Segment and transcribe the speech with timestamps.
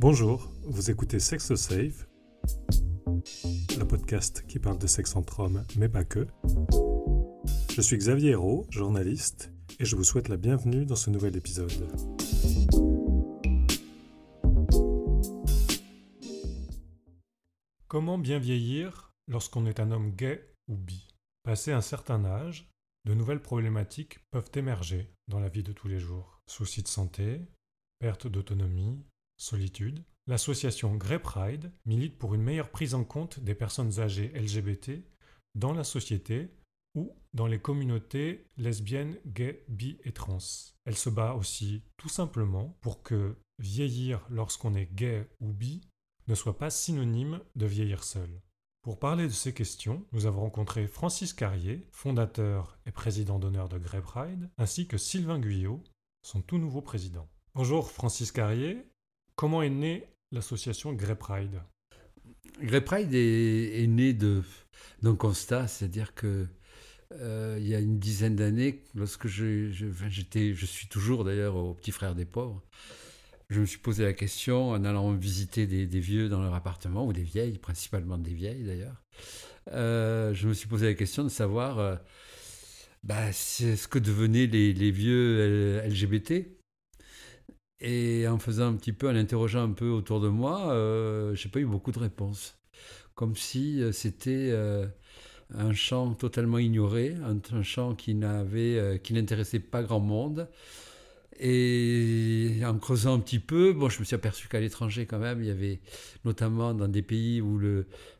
[0.00, 2.08] Bonjour, vous écoutez Sex Safe,
[3.76, 6.28] le podcast qui parle de sexe entre hommes, mais pas que.
[7.74, 11.72] Je suis Xavier Hérault, journaliste, et je vous souhaite la bienvenue dans ce nouvel épisode.
[17.88, 21.08] Comment bien vieillir lorsqu'on est un homme gay ou bi?
[21.42, 22.70] Passé un certain âge,
[23.04, 26.40] de nouvelles problématiques peuvent émerger dans la vie de tous les jours.
[26.46, 27.40] Soucis de santé,
[27.98, 29.02] perte d'autonomie,
[29.38, 30.04] solitude.
[30.26, 35.02] L'association Grey Pride milite pour une meilleure prise en compte des personnes âgées LGBT
[35.54, 36.50] dans la société
[36.94, 40.38] ou dans les communautés lesbiennes, gays, bi et trans.
[40.84, 45.80] Elle se bat aussi tout simplement pour que vieillir lorsqu'on est gay ou bi
[46.26, 48.42] ne soit pas synonyme de vieillir seul.
[48.82, 53.78] Pour parler de ces questions, nous avons rencontré Francis Carrier, fondateur et président d'honneur de
[53.78, 55.82] Grey Pride, ainsi que Sylvain Guyot,
[56.22, 57.28] son tout nouveau président.
[57.54, 58.86] Bonjour Francis Carrier,
[59.38, 61.62] comment est née l'association Grey Pride?
[62.60, 66.46] Grey Pride est, né d'un constat, c'est-à-dire que
[67.14, 69.70] euh, il y a une dizaine d'années, lorsque je,
[70.08, 72.60] j'étais, je suis toujours d'ailleurs au Petit Frère des Pauvres,
[73.48, 77.12] je me suis posé la question en allant visiter des, vieux dans leur appartement, ou
[77.12, 79.04] des vieilles, principalement des vieilles d'ailleurs.
[79.70, 81.94] Euh, je me suis posé la question de savoir euh,
[83.04, 86.57] bah, ce que devenaient les vieux LGBT.
[87.80, 91.48] Et en faisant un petit peu, en interrogeant un peu autour de moi, euh, j'ai
[91.48, 92.58] pas eu beaucoup de réponses.
[93.14, 94.52] Comme si euh, c'était
[95.54, 100.48] un champ totalement ignoré, un, champ qui n'avait, qui n'intéressait pas grand monde.
[101.40, 105.40] Et en creusant un petit peu, bon, je me suis aperçu qu'à l'étranger, quand même,
[105.40, 105.80] il y avait,
[106.24, 107.60] notamment dans des pays où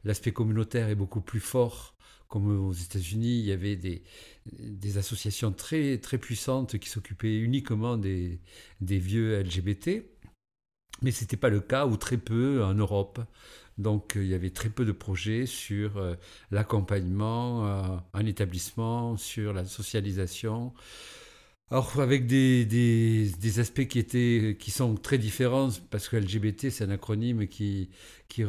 [0.05, 1.97] l'aspect communautaire est beaucoup plus fort,
[2.29, 8.41] comme aux États-Unis, il y avait des, associations très, très puissantes qui s'occupaient uniquement des,
[8.81, 10.05] vieux LGBT.
[11.03, 13.20] Mais ce n'était pas le cas, ou très peu, en Europe.
[13.79, 16.17] Donc il y avait très peu de projets sur euh,
[16.51, 20.75] l'accompagnement euh, en établissement, sur la socialisation.
[21.70, 26.91] Alors avec des, aspects qui, étaient, qui sont très différents, parce que LGBT c'est un
[26.91, 27.91] acronyme qui,
[28.29, 28.42] qui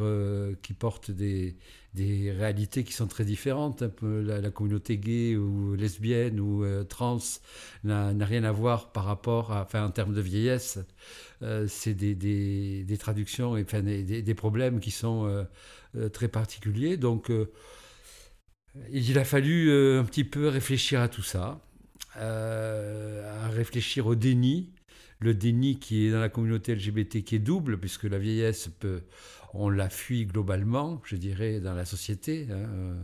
[0.80, 1.56] porte des,
[1.94, 3.84] des, réalités qui sont très différentes.
[4.02, 7.20] La, communauté gay ou lesbienne ou euh, trans
[7.84, 10.80] n'a rien à voir par rapport à, enfin en termes de vieillesse.
[11.42, 15.26] Euh, c'est des, des, traductions et enfin, des, problèmes qui sont
[15.96, 16.98] euh, très particuliers.
[16.98, 17.32] Donc
[18.92, 21.60] il a fallu un petit peu réfléchir à tout ça.
[22.16, 24.74] À réfléchir au déni,
[25.20, 29.02] le déni qui est dans la communauté LGBT qui est double, puisque la vieillesse, peut,
[29.54, 32.48] on la fuit globalement, je dirais, dans la société.
[32.52, 33.02] Hein, euh,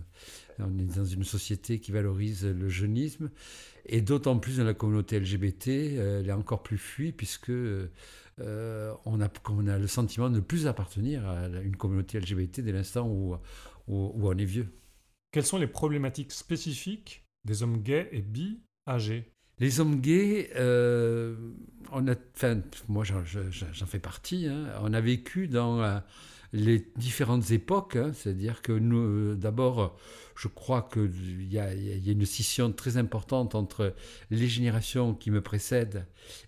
[0.59, 3.29] on est dans une société qui valorise le jeunisme,
[3.85, 9.21] et d'autant plus dans la communauté LGBT, euh, elle est encore plus fuie, puisque on,
[9.21, 13.07] a, on, a, le sentiment de ne plus appartenir à une communauté LGBT dès l'instant
[13.07, 13.35] où,
[13.87, 14.67] où, où on est vieux.
[15.31, 19.31] Quelles sont les problématiques spécifiques des hommes gays et bi âgés?
[19.59, 21.35] Les hommes gays, euh,
[21.91, 22.15] on a,
[22.89, 24.67] moi j'en fais partie, hein.
[24.81, 25.99] on a vécu dans euh,
[26.55, 28.11] les différentes époques, hein.
[28.13, 29.97] c'est-à-dire que nous, euh, d'abord,
[30.35, 33.93] je crois qu'il y, a une scission très importante entre
[34.31, 36.07] les générations qui me précèdent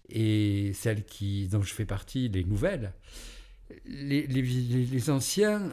[0.09, 2.93] et celles qui, dont je fais partie, les nouvelles.
[3.85, 5.71] Les, anciens,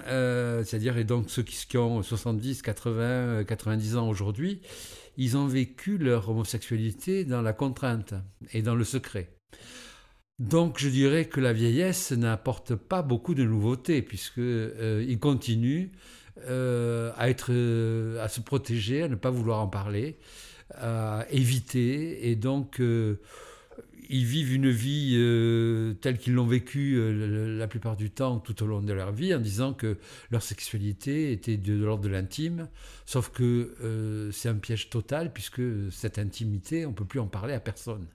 [0.65, 4.61] c'est-à-dire et donc ceux qui ont 70, 80, 90 ans aujourd'hui,
[5.17, 8.15] ils ont vécu leur homosexualité dans la contrainte
[8.53, 9.31] et dans le secret.
[10.39, 15.91] Donc je dirais que la vieillesse n'apporte pas beaucoup de nouveautés puisqu'ils euh, continuent
[16.49, 17.13] euh,
[17.49, 20.19] euh, à se protéger, à ne pas vouloir en parler,
[20.75, 22.81] à éviter et donc
[24.09, 28.63] ils vivent une vie euh, telle qu'ils l'ont vécue euh, la plupart du temps tout
[28.63, 29.99] au long de leur vie en disant que
[30.31, 32.69] leur sexualité était de, l'ordre de l'intime,
[33.07, 37.27] sauf que euh, c'est un piège total puisque cette intimité, on ne peut plus en
[37.27, 38.07] parler à personne.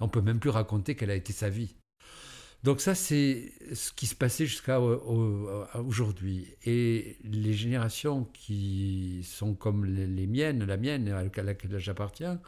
[0.00, 1.74] On peut même plus raconter quelle a été sa vie.
[2.66, 6.48] Donc ça, c'est ce qui se passait jusqu'à aujourd'hui.
[6.64, 12.40] Et les générations qui sont comme les, miennes, la mienne, à laquelle j'appartiens,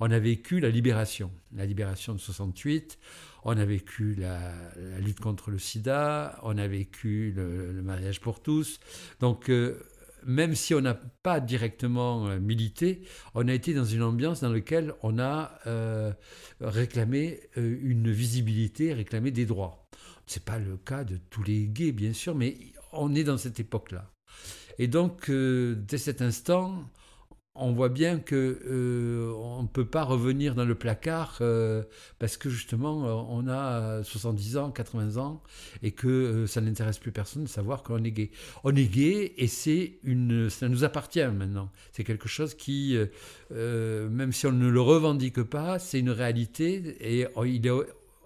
[0.00, 2.98] on a vécu la libération, la libération de 68,
[3.44, 4.52] on a vécu la,
[4.98, 8.78] lutte contre le sida, on a vécu le, mariage pour tous.
[9.20, 9.80] Donc, euh,
[10.26, 13.02] même si on n'a pas directement euh, milité,
[13.34, 16.12] on a été dans une ambiance dans laquelle on a euh,
[16.60, 19.88] réclamé une visibilité, réclamé des droits.
[20.26, 22.56] Ce n'est pas le cas de tous les gays, bien sûr, mais
[22.92, 24.10] on est dans cette époque-là.
[24.78, 26.88] Et donc, dès cet instant,
[27.54, 31.82] on voit bien que euh, on ne peut pas revenir dans le placard euh,
[32.18, 35.42] parce que justement euh, on a 70 ans, 80 ans
[35.82, 38.30] et que ça n'intéresse plus personne de savoir qu'on est gay.
[38.64, 41.70] On est gay et c'est une, ça nous appartient maintenant.
[41.92, 42.96] C'est quelque chose qui,
[43.50, 47.70] même si on ne le revendique pas, c'est une réalité et il est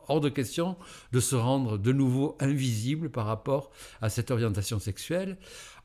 [0.09, 0.77] hors de question
[1.13, 3.71] de se rendre de nouveau invisible par rapport
[4.01, 5.37] à cette orientation sexuelle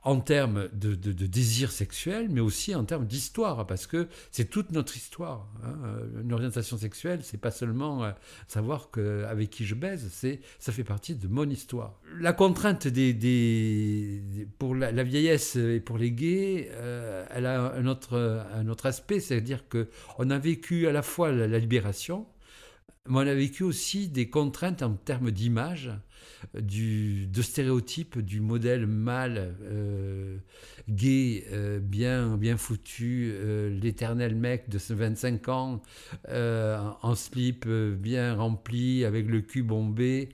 [0.03, 4.97] en termes de, désir sexuel, mais aussi en termes d'histoire, parce que c'est toute notre
[4.97, 5.47] histoire.
[5.63, 5.75] Hein.
[6.23, 8.11] Une orientation sexuelle, c'est pas seulement euh,
[8.47, 8.89] savoir
[9.27, 11.99] avec qui je baise, c'est ça fait partie de mon histoire.
[12.19, 12.87] La contrainte
[14.57, 19.19] pour la, vieillesse et pour les gays, euh, elle a un autre, un autre aspect,
[19.19, 19.87] c'est-à-dire que
[20.17, 22.25] on a vécu à la fois la libération,
[23.07, 25.91] mais on a vécu aussi des contraintes en termes d'image
[26.59, 30.37] du, de stéréotypes du modèle mâle, euh,
[30.89, 35.81] gay, euh, bien, bien foutu, euh, l'éternel mec de 25 ans,
[36.31, 40.29] en slip bien rempli, avec le cul bombé.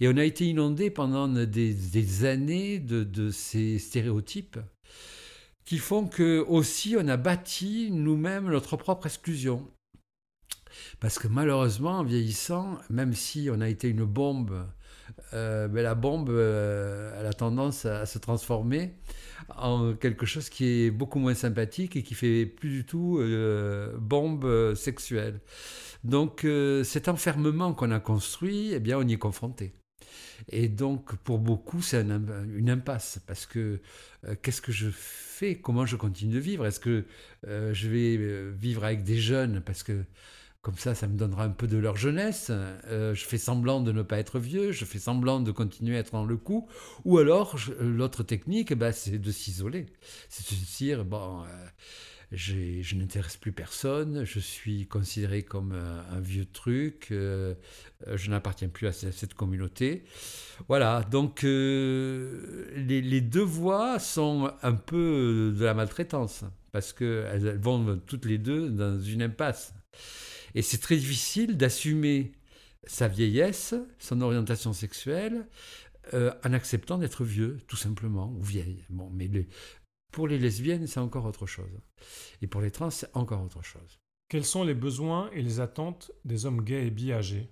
[0.00, 4.58] Et on a été inondé pendant des, années de, de, ces stéréotypes
[5.64, 9.66] qui font que aussi on a bâti nous-mêmes notre propre exclusion.
[11.00, 14.66] Parce que malheureusement, en vieillissant, même si on a été une bombe
[15.34, 18.94] euh, la bombe, euh, elle a tendance à, se transformer
[19.56, 23.96] en quelque chose qui est beaucoup moins sympathique et qui fait plus du tout euh,
[23.98, 25.40] bombe sexuelle.
[26.04, 26.46] Donc
[26.84, 29.74] cet enfermement qu'on a construit, eh bien on y est confronté.
[30.50, 33.80] Et donc pour beaucoup c'est une impasse parce que
[34.42, 35.56] qu'est-ce que je fais?
[35.56, 36.66] Comment je continue de vivre?
[36.66, 37.04] Est-ce que
[37.46, 39.62] je vais vivre avec des jeunes?
[39.64, 40.04] Parce que
[40.64, 42.50] comme ça, ça me donnera un peu de leur jeunesse.
[42.50, 46.00] Euh, je fais semblant de ne pas être vieux, je fais semblant de continuer à
[46.00, 46.66] être dans le coup.
[47.04, 49.84] Ou alors, l'autre technique, bah, c'est de s'isoler.
[50.30, 51.46] C'est de se dire, bon, euh,
[52.32, 57.54] je n'intéresse plus personne, je suis considéré comme un, vieux truc, euh,
[58.14, 60.04] je n'appartiens plus à cette communauté.
[60.68, 68.00] Voilà, donc les, les, deux voies sont un peu de la maltraitance, parce qu'elles vont
[68.06, 69.74] toutes les deux dans une impasse.
[70.54, 72.32] Et c'est très difficile d'assumer
[72.86, 75.48] sa vieillesse, son orientation sexuelle,
[76.12, 78.84] euh, en acceptant d'être vieux, tout simplement, ou vieille.
[78.90, 79.30] Bon, mais
[80.12, 81.80] pour les lesbiennes, c'est encore autre chose.
[82.42, 83.98] Et pour les trans, c'est encore autre chose.
[84.28, 87.50] Quels sont les besoins et les attentes des hommes gays et bi âgés?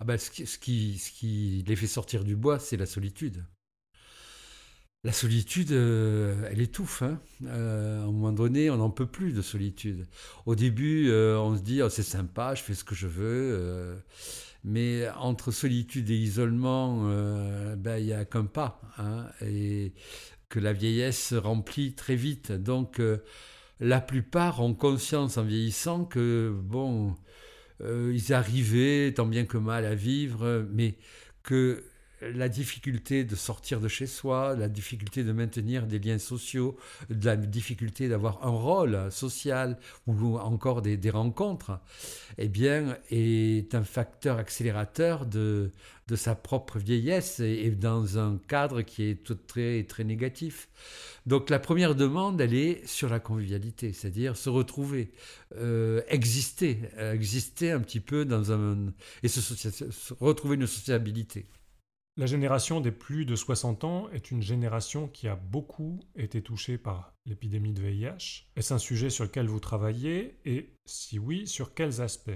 [0.00, 2.86] Ah ben, ce, qui, ce, qui, ce qui les fait sortir du bois, c'est la
[2.86, 3.44] solitude.
[5.04, 7.02] La solitude, euh, elle étouffe.
[7.02, 7.20] Hein.
[7.44, 10.08] Euh, à un moment donné, on n'en peut plus de solitude.
[10.44, 14.02] Au début, euh, on se dit oh, c'est sympa, je fais ce que je veux.
[14.64, 17.04] mais entre solitude et isolement,
[17.76, 18.80] ben, il n'y a qu'un pas.
[18.98, 19.92] Hein, et
[20.48, 22.50] que la vieillesse remplit très vite.
[22.50, 23.00] Donc,
[23.80, 27.16] la plupart ont conscience en vieillissant que, bon,
[27.84, 30.96] ils arrivaient tant bien que mal à vivre, mais
[31.44, 31.84] que
[32.20, 36.76] la difficulté de sortir de chez soi, la difficulté de maintenir des liens sociaux,
[37.08, 41.80] la difficulté d'avoir un rôle social ou encore des, rencontres,
[42.36, 45.70] eh bien, est un facteur accélérateur de,
[46.14, 50.68] sa propre vieillesse et, dans un cadre qui est tout très, très négatif.
[51.26, 55.12] Donc la première demande, elle est sur la convivialité, c'est-à-dire se retrouver,
[55.56, 58.92] euh, exister, exister un petit peu dans un...
[59.22, 61.46] et se retrouver une sociabilité.
[62.18, 66.76] La génération des plus de 60 ans est une génération qui a beaucoup été touchée
[66.76, 68.48] par l'épidémie de VIH.
[68.56, 72.32] Est-ce un sujet sur lequel vous travaillez et si oui, sur quels aspects?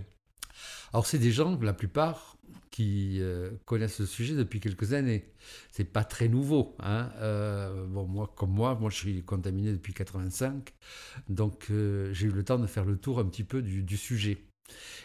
[0.93, 2.37] Alors c'est des gens, la plupart,
[2.71, 5.33] qui euh, connaissent le sujet depuis quelques années.
[5.73, 6.77] C'est pas très nouveau.
[6.79, 7.11] Hein.
[7.17, 7.85] Euh,
[8.37, 10.73] comme moi, moi je suis contaminé depuis 85,
[11.29, 14.47] donc euh, j'ai eu le temps de faire le tour un petit peu du sujet.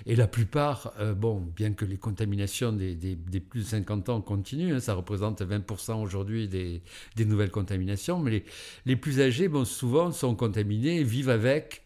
[0.06, 3.18] Et la plupart, euh, bon, bien que les contaminations des,
[3.50, 6.82] plus de 50 ans continuent, hein, ça représente 20% aujourd'hui des,
[7.26, 8.44] nouvelles contaminations, mais
[8.86, 11.82] les, plus âgés, bon, souvent, sont contaminés et vivent avec,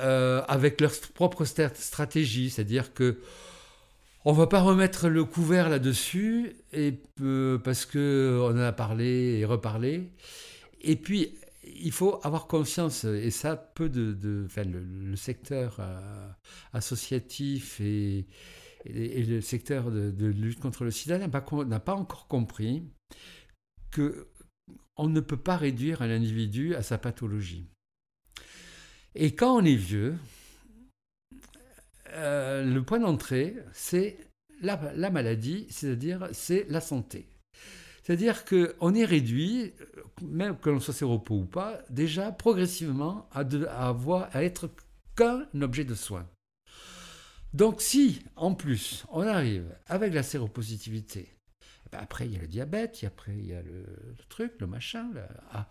[0.00, 3.18] euh, avec leur propre stratégie, c'est-à-dire que
[4.28, 10.02] on va pas remettre le couvert là-dessus, euh, parce qu'on en a parlé et reparlé.
[10.82, 11.32] Et puis,
[11.74, 14.16] il faut avoir conscience, et ça, peu de,
[14.56, 16.28] le, secteur euh,
[16.72, 18.26] associatif et,
[18.84, 22.84] le secteur de, lutte contre le sida n'a pas, encore compris
[23.90, 24.28] que
[24.96, 27.66] on ne peut pas réduire un individu à sa pathologie.
[29.14, 30.16] Et quand on est vieux,
[32.10, 34.16] euh, le point d'entrée, c'est
[34.62, 37.26] la maladie, c'est-à-dire c'est la santé.
[38.06, 39.72] C'est-à-dire qu'on est réduit,
[40.22, 43.40] même que l'on soit séropo ou pas, déjà progressivement à,
[43.88, 44.70] avoir, à être
[45.16, 46.24] qu'un objet de soin.
[47.52, 52.42] Donc si, en plus, on arrive avec la séropositivité, eh ben après il y a
[52.42, 53.84] le diabète, après il y a le,
[54.28, 55.10] truc, le machin,
[55.50, 55.66] ah,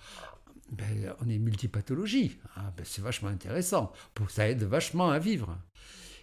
[0.73, 2.37] ben, on est multipathologie.
[2.57, 3.93] Ah, ben, c'est vachement intéressant.
[4.27, 5.57] Ça aide vachement à vivre.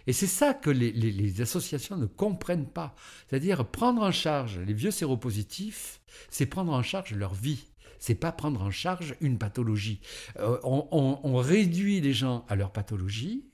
[0.07, 2.95] Et c'est ça que les, associations ne comprennent pas.
[3.27, 7.65] C'est-à-dire prendre en charge les vieux séropositifs, c'est prendre en charge leur vie.
[7.99, 10.01] C'est pas prendre en charge une pathologie.
[10.37, 13.45] Euh, on, réduit les gens à leur pathologie,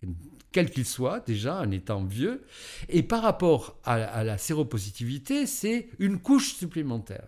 [0.51, 2.43] quel qu'il soit, déjà en étant vieux.
[2.87, 7.27] Et par rapport à la séropositivité, c'est une couche supplémentaire.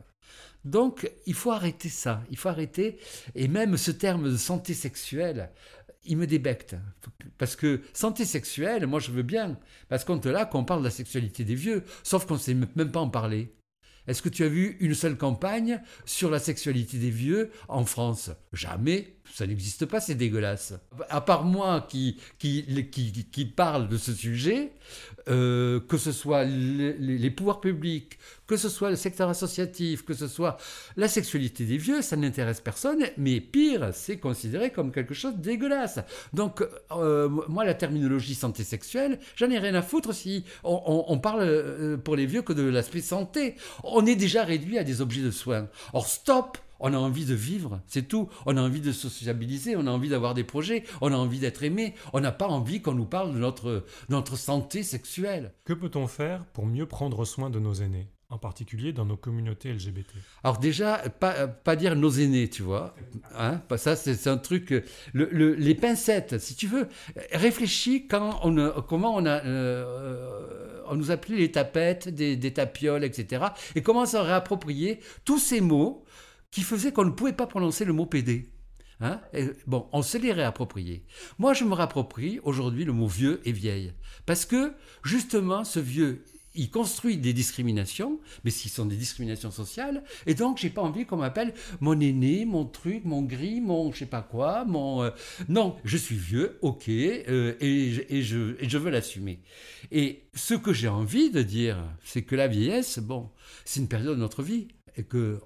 [0.64, 2.24] Donc, il faut arrêter ça.
[2.30, 3.00] Il faut arrêter.
[3.36, 5.50] Et même ce terme de santé sexuelle,
[6.04, 6.76] il me débecte.
[7.38, 9.58] Parce que santé sexuelle, moi je veux bien.
[9.90, 12.54] Parce qu'on te là qu'on parle de la sexualité des vieux, sauf qu'on ne sait
[12.54, 13.56] même pas en parler.
[14.08, 18.32] Est-ce que tu as vu une seule campagne sur la sexualité des vieux en France?
[18.52, 19.16] Jamais.
[19.34, 20.74] Ça n'existe pas, c'est dégueulasse.
[21.10, 22.66] À part moi qui, qui,
[23.32, 24.74] qui, parle de ce sujet,
[25.30, 30.28] euh, que ce soit les, pouvoirs publics, que ce soit le secteur associatif, que ce
[30.28, 30.58] soit
[30.98, 35.42] la sexualité des vieux, ça n'intéresse personne, mais pire, c'est considéré comme quelque chose de
[35.42, 36.00] dégueulasse.
[36.34, 41.20] Donc, euh, moi, la terminologie santé sexuelle, j'en ai rien à foutre si on, on
[41.20, 43.56] parle euh, pour les vieux que de l'aspect santé.
[43.84, 45.70] On est déjà réduit à des objets de soins.
[45.94, 48.30] Or, stop on a envie de vivre, c'est tout.
[48.46, 51.64] On a envie de sociabiliser, on a envie d'avoir des projets, on a envie d'être
[51.64, 51.96] aimé.
[52.14, 55.54] On n'a pas envie qu'on nous parle de notre, notre santé sexuelle.
[55.64, 59.74] Que peut-on faire pour mieux prendre soin de nos aînés en particulier dans nos communautés
[59.74, 60.08] LGBT
[60.44, 62.96] Alors déjà, pas, pas dire nos aînés, tu vois.
[63.38, 64.74] Hein ça, c'est un truc...
[65.14, 66.88] les pincettes, si tu veux,
[67.34, 69.44] réfléchis quand on, comment on a...
[69.46, 73.46] Euh, on nous appelait les tapettes, des, des tapioles, etc.
[73.76, 76.04] Et comment ça réapproprier tous ces mots
[76.52, 78.50] qui faisait qu'on ne pouvait pas prononcer le mot PD.
[79.00, 79.20] Hein
[79.66, 81.04] bon, on s'est les réappropriés.
[81.40, 83.94] Moi, je me réapproprie aujourd'hui le mot vieux et vieille.
[84.28, 90.04] Parce que, justement, ce vieux, il construit des discriminations, mais ce sont des discriminations sociales,
[90.26, 94.00] et donc j'ai pas envie qu'on m'appelle mon aîné, mon truc, mon gris, mon je
[94.00, 95.02] sais pas quoi, mon...
[95.02, 95.12] Euh,
[95.48, 99.40] non, je suis vieux, ok, euh, et, et, je, et je veux l'assumer.
[99.92, 103.30] Et ce que j'ai envie de dire, c'est que la vieillesse, bon,
[103.66, 104.68] c'est une période de notre vie,
[104.98, 105.40] et que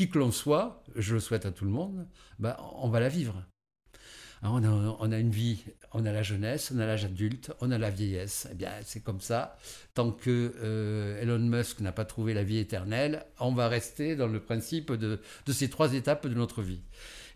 [0.00, 2.06] qui que l'on soit, je le souhaite à tout le monde,
[2.38, 3.44] bah, on va la vivre.
[4.42, 4.62] Hein,
[4.98, 7.90] on a, une vie, on a la jeunesse, on a l'âge adulte, on a la
[7.90, 8.48] vieillesse.
[8.50, 9.58] Eh bien, c'est comme ça.
[9.92, 14.26] Tant que euh, Elon Musk n'a pas trouvé la vie éternelle, on va rester dans
[14.26, 15.20] le principe de,
[15.52, 16.80] ces trois étapes de notre vie.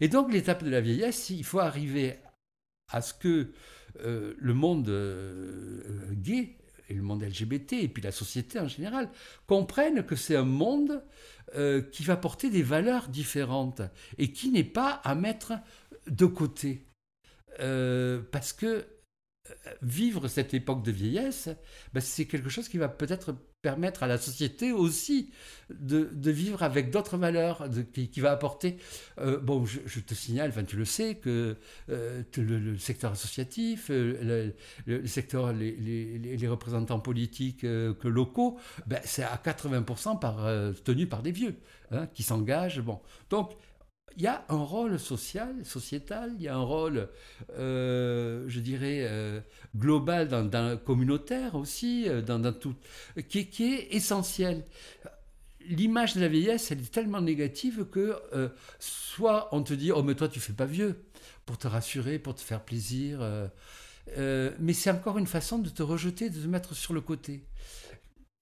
[0.01, 2.17] Et donc, l'étape de la vieillesse, il faut arriver
[2.91, 3.53] à ce que
[4.01, 6.57] euh, le monde euh, gay
[6.89, 9.11] et le monde LGBT, et puis la société en général,
[9.47, 11.03] comprennent que c'est un monde
[11.55, 13.83] euh, qui va porter des valeurs différentes
[14.19, 15.55] et qui n'est pas à mettre
[16.07, 16.87] de côté.
[17.61, 18.87] Euh, parce que
[19.83, 21.49] vivre cette époque de vieillesse,
[21.93, 25.31] ben, c'est quelque chose qui va peut-être permettre à la société aussi
[25.71, 28.77] de, vivre avec d'autres valeurs, qui, va apporter...
[29.19, 31.57] Euh, bon, je, te signale, tu le sais, que
[31.89, 34.53] euh, le, secteur associatif, euh,
[34.85, 40.47] le, secteur, les, représentants politiques que locaux, ben, c'est à 80% par,
[40.85, 41.57] tenu par des vieux,
[41.91, 42.83] hein, qui s'engagent.
[42.83, 43.01] Bon.
[43.31, 43.53] Donc,
[44.17, 47.09] il y a un rôle social, sociétal, il y a un rôle,
[47.59, 49.41] euh, je dirais, euh,
[49.77, 52.75] global, dans, communautaire aussi, euh, dans, tout,
[53.29, 54.65] qui, est essentiel.
[55.67, 58.17] L'image de la vieillesse, elle est tellement négative que
[58.79, 61.05] soit on te dit, oh mais toi tu fais pas vieux,
[61.47, 63.21] pour te rassurer, pour te faire plaisir,
[64.19, 67.47] mais c'est encore une façon de te rejeter, de te mettre sur le côté.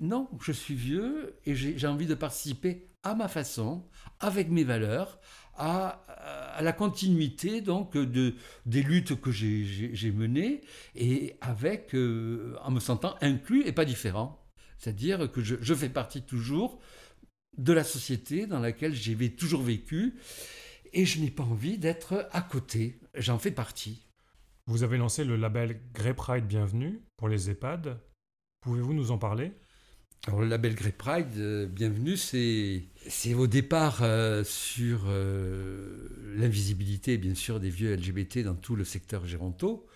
[0.00, 3.84] Non, je suis vieux et j'ai envie de participer à ma façon,
[4.20, 5.20] avec mes valeurs,
[5.62, 8.34] à, la continuité donc de,
[8.66, 10.60] des luttes que j'ai menées
[10.94, 14.44] et avec, euh, en me sentant inclus et pas différent.
[14.78, 16.80] C'est-à-dire que je, fais partie toujours
[17.56, 20.18] de la société dans laquelle j'ai toujours vécu
[20.92, 22.98] et je n'ai pas envie d'être à côté.
[23.14, 24.08] J'en fais partie.
[24.66, 28.00] Vous avez lancé le label Grey Pride Bienvenue pour les EHPAD.
[28.60, 29.52] Pouvez-vous nous en parler?
[30.28, 37.18] Alors le label Grey Pride, euh, bienvenue, c'est, c'est au départ euh, sur euh, l'invisibilité,
[37.18, 39.88] bien sûr, des vieux LGBT dans tout le secteur géronto.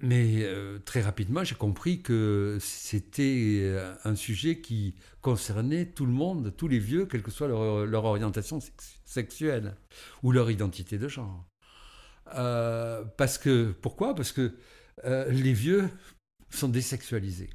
[0.00, 0.44] Mais
[0.84, 6.80] très rapidement, j'ai compris que c'était un sujet qui concernait tout le monde, tous les
[6.80, 8.58] vieux, quelle que soit leur, orientation
[9.04, 9.76] sexuelle
[10.24, 11.46] ou leur identité de genre.
[12.24, 14.16] parce que, pourquoi?
[14.16, 14.56] Parce que
[15.04, 15.88] les vieux
[16.50, 17.50] sont désexualisés.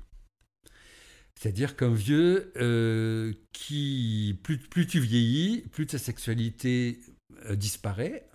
[1.39, 7.00] C'est-à-dire qu'un vieux euh, qui, plus, plus, tu vieillis, plus ta sexualité
[7.46, 8.27] euh, disparaît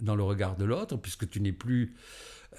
[0.00, 1.94] dans le regard de l'autre, puisque tu n'es plus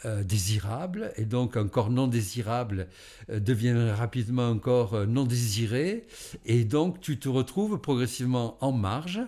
[0.06, 2.88] euh, désirable, et donc un corps non désirable
[3.30, 6.08] devient rapidement un corps non désiré,
[6.46, 9.22] et donc tu te retrouves progressivement en marge,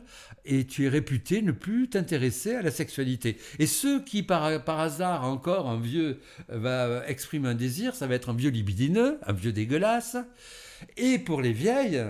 [0.43, 3.37] et tu es réputé ne plus t'intéresser à la sexualité.
[3.59, 8.15] Et ceux qui, par, par hasard, encore un vieux va exprimer un désir, ça va
[8.15, 10.17] être un vieux libidineux, un vieux dégueulasse,
[10.97, 12.03] et pour les vieilles,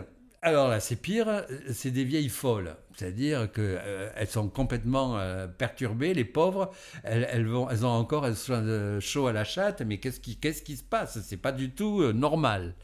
[0.43, 2.75] alors là, c'est pire, c'est des vieilles folles.
[2.95, 6.69] C'est-à-dire qu'elles euh, sont complètement euh, perturbées, les pauvres.
[7.03, 10.77] Elles, vont, elles ont encore elles sont, euh, chaud à la chatte, mais qu'est-ce qui,
[10.77, 11.21] se passe?
[11.21, 12.75] C'est pas du tout normal.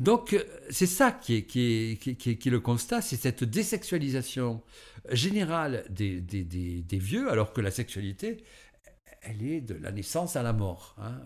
[0.00, 0.36] Donc,
[0.70, 4.62] c'est ça qui est, le constat, c'est cette désexualisation
[5.10, 6.24] générale des,
[6.90, 8.42] vieux, alors que la sexualité,
[9.22, 10.96] elle est de la naissance à la mort.
[10.98, 11.20] Hein.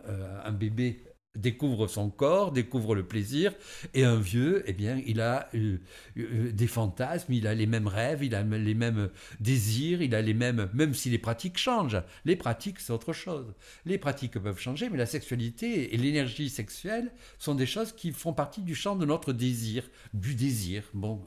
[0.45, 1.05] un bébé
[1.37, 3.53] découvre son corps, découvre le plaisir,
[3.93, 5.79] et un vieux, eh bien, il a euh,
[6.17, 9.11] euh, des fantasmes, il a les mêmes rêves, il a les mêmes
[9.41, 12.01] désirs, il a les mêmes, même si les pratiques changent.
[12.25, 13.55] Les pratiques, c'est autre chose.
[13.85, 18.33] Les pratiques peuvent changer, mais la sexualité et l'énergie sexuelle sont des choses qui font
[18.33, 20.85] partie du champ de notre désir, du désir.
[20.95, 21.25] Bon.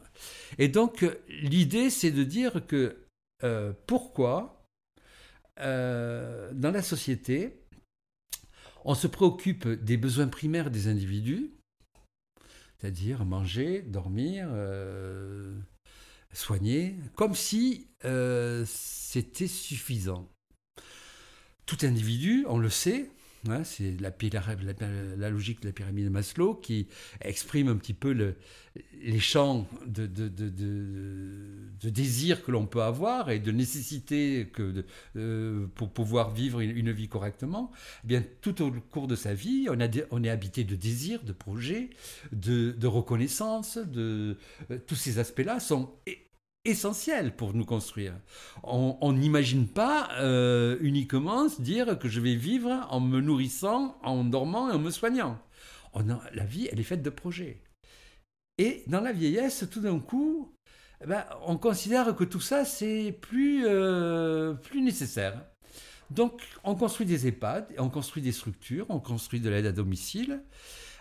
[0.58, 2.98] Et donc, l'idée, c'est de dire que
[3.44, 4.54] euh, pourquoi,
[5.58, 7.67] dans la société,
[8.88, 11.52] on se préoccupe des besoins primaires des individus,
[12.80, 15.60] c'est-à-dire manger, dormir, euh,
[16.32, 20.32] soigner, comme si euh, c'était suffisant.
[21.66, 23.12] Tout individu, on le sait,
[23.64, 24.12] C'est la,
[25.18, 26.88] la, logique de la pyramide de Maslow qui
[27.22, 28.36] exprime un petit peu le,
[29.02, 35.68] les champs de, de, de, désir que l'on peut avoir et de nécessité que euh,
[35.76, 37.72] pour pouvoir vivre une, vie correctement.
[38.04, 41.24] Eh bien, tout au cours de sa vie, on, a, on est habité de désirs,
[41.24, 41.90] de projets,
[42.32, 44.38] de, reconnaissance, de,
[44.72, 45.92] euh, tous ces aspects-là sont
[46.68, 48.14] essentiel pour nous construire.
[48.64, 54.24] On n'imagine pas euh, uniquement se dire que je vais vivre en me nourrissant, en
[54.24, 55.40] dormant et en me soignant.
[55.94, 57.62] On a, la vie, elle est faite de projets.
[58.58, 60.54] Et dans la vieillesse, tout d'un coup,
[61.04, 65.46] eh ben, on considère que tout ça, c'est plus, euh, plus nécessaire.
[66.10, 70.42] Donc, on construit des EHPAD, on construit des structures, on construit de l'aide à domicile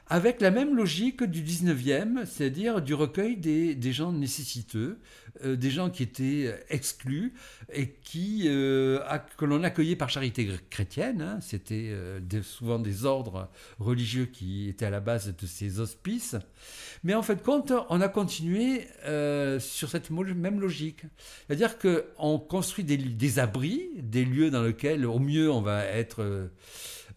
[0.09, 5.01] avec la même logique du 19e, c'est-à-dire du recueil des, gens nécessiteux,
[5.45, 7.35] euh, des gens qui étaient exclus
[7.73, 9.01] et qui, euh,
[9.37, 11.23] que l'on accueillait par charité chrétienne.
[11.23, 11.39] Hein.
[11.41, 13.49] C'était euh, souvent des ordres
[13.81, 16.37] religieux qui étaient à la base de ces hospices.
[17.03, 18.87] Mais en fait, compte, on a continué
[19.59, 21.03] sur cette même logique.
[21.47, 26.49] C'est-à-dire qu'on construit des, des, abris, des lieux dans lesquels, au mieux, on va être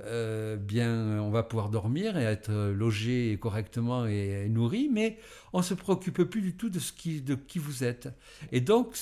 [0.06, 5.18] euh, bien, on va pouvoir dormir et être logé correctement et, nourri, mais
[5.54, 8.10] on se préoccupe plus du tout de, ce qui, de qui vous êtes.
[8.52, 8.96] Et donc,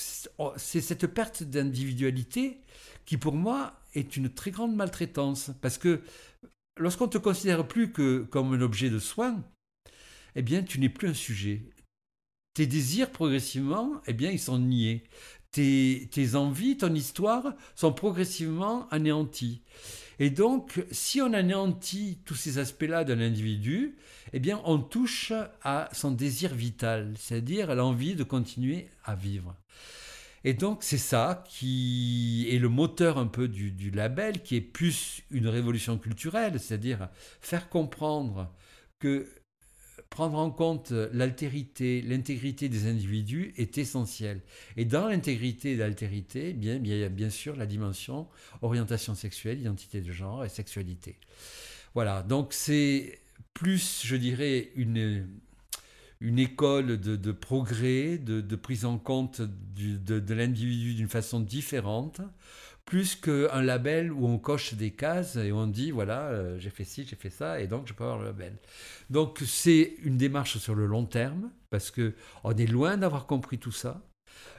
[0.56, 2.60] c'est cette perte d'individualité
[3.04, 5.50] qui, pour moi, est une très grande maltraitance.
[5.60, 6.00] Parce que
[6.76, 9.42] lorsqu'on te considère plus que comme un objet de soin,
[10.34, 11.62] eh bien, tu n'es plus un sujet.
[12.54, 15.04] Tes désirs, progressivement, eh bien, ils sont niés.
[15.52, 19.62] Tes, tes envies, ton histoire sont progressivement anéanties.
[20.20, 23.96] Et donc, si on anéantit tous ces aspects-là d'un individu,
[24.32, 29.54] eh bien, on touche à son désir vital, c'est-à-dire à l'envie de continuer à vivre.
[30.44, 34.60] Et donc, c'est ça qui est le moteur un peu du, du label, qui est
[34.60, 37.08] plus une révolution culturelle, c'est-à-dire
[37.40, 38.52] faire comprendre
[38.98, 39.28] que
[40.10, 44.40] prendre en compte l'altérité, l'intégrité des individus est essentiel.
[44.76, 48.26] Et dans l'intégrité et l'altérité, bien, il y a bien sûr la dimension
[48.62, 51.16] orientation sexuelle, identité de genre et sexualité.
[51.94, 53.20] Voilà, donc c'est
[53.54, 55.28] plus, je dirais, une,
[56.20, 62.20] une école de, progrès, de, prise en compte de l'individu d'une façon différente,
[62.88, 66.84] plus qu'un label où on coche des cases et on dit voilà, euh, j'ai fait
[66.84, 68.54] ci, j'ai fait ça, et donc je peux avoir le label.
[69.10, 73.58] Donc c'est une démarche sur le long terme, parce que on est loin d'avoir compris
[73.58, 74.00] tout ça.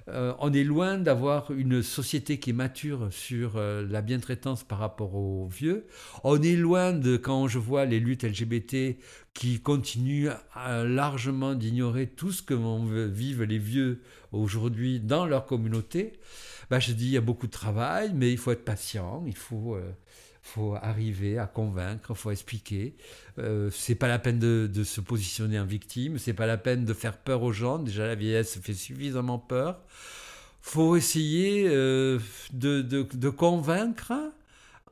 [0.09, 4.77] Euh, on est loin d'avoir une société qui est mature sur euh, la bientraitance par
[4.77, 5.87] rapport aux vieux.
[6.23, 8.99] On est loin de, quand je vois les luttes LGBT
[9.33, 12.53] qui continuent largement d'ignorer tout ce que
[13.07, 16.19] vivent les vieux aujourd'hui dans leur communauté.
[16.69, 19.35] Bah, je dis, il y a beaucoup de travail, mais il faut être patient, il
[19.35, 19.91] faut, euh,
[20.43, 22.95] faut arriver à convaincre, il faut expliquer.
[23.39, 26.93] Euh, c'est pas la peine de, se positionner en victime, c'est pas la peine de
[26.93, 27.79] faire peur aux gens.
[27.79, 29.81] Déjà, la vieillesse fait suffisamment peur.
[30.61, 32.19] faut essayer euh,
[32.53, 34.13] de, de, convaincre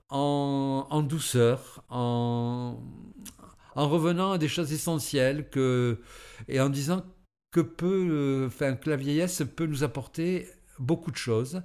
[0.09, 2.79] en, en douceur, en,
[3.75, 6.01] en revenant à des choses essentielles que,
[6.47, 7.05] et en disant
[7.51, 10.47] que, peut, enfin, que la vieillesse peut nous apporter
[10.79, 11.61] beaucoup de choses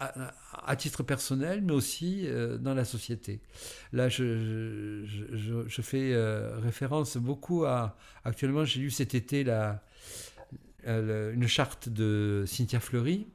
[0.00, 3.42] à, titre personnel, mais aussi euh, dans la société.
[3.92, 5.04] Là, je,
[5.82, 7.96] fais euh, référence beaucoup à...
[8.24, 9.84] Actuellement, j'ai lu cet été la,
[10.86, 13.28] euh, une charte de Cynthia Fleury,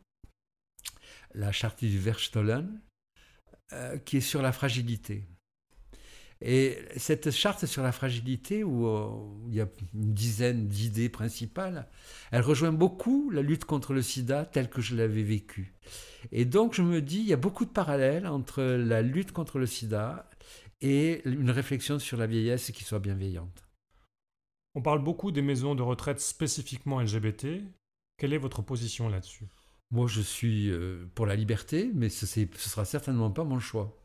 [1.35, 2.81] la charte du Verstollen,
[4.05, 5.23] qui est sur la fragilité.
[6.47, 8.87] Et cette charte sur la fragilité, où,
[9.47, 11.87] il y a une dizaine d'idées principales,
[12.29, 15.73] elle rejoint beaucoup la lutte contre le sida telle que je l'avais vécue.
[16.31, 19.57] Et donc je me dis, il y a beaucoup de parallèles entre la lutte contre
[19.57, 20.29] le sida
[20.81, 23.67] et une réflexion sur la vieillesse qui soit bienveillante.
[24.75, 27.63] On parle beaucoup des maisons de retraite spécifiquement LGBT.
[28.17, 29.47] Quelle est votre position là-dessus?
[29.89, 34.04] Moi, je suis euh, pour la liberté, mais ce ne sera certainement pas mon choix.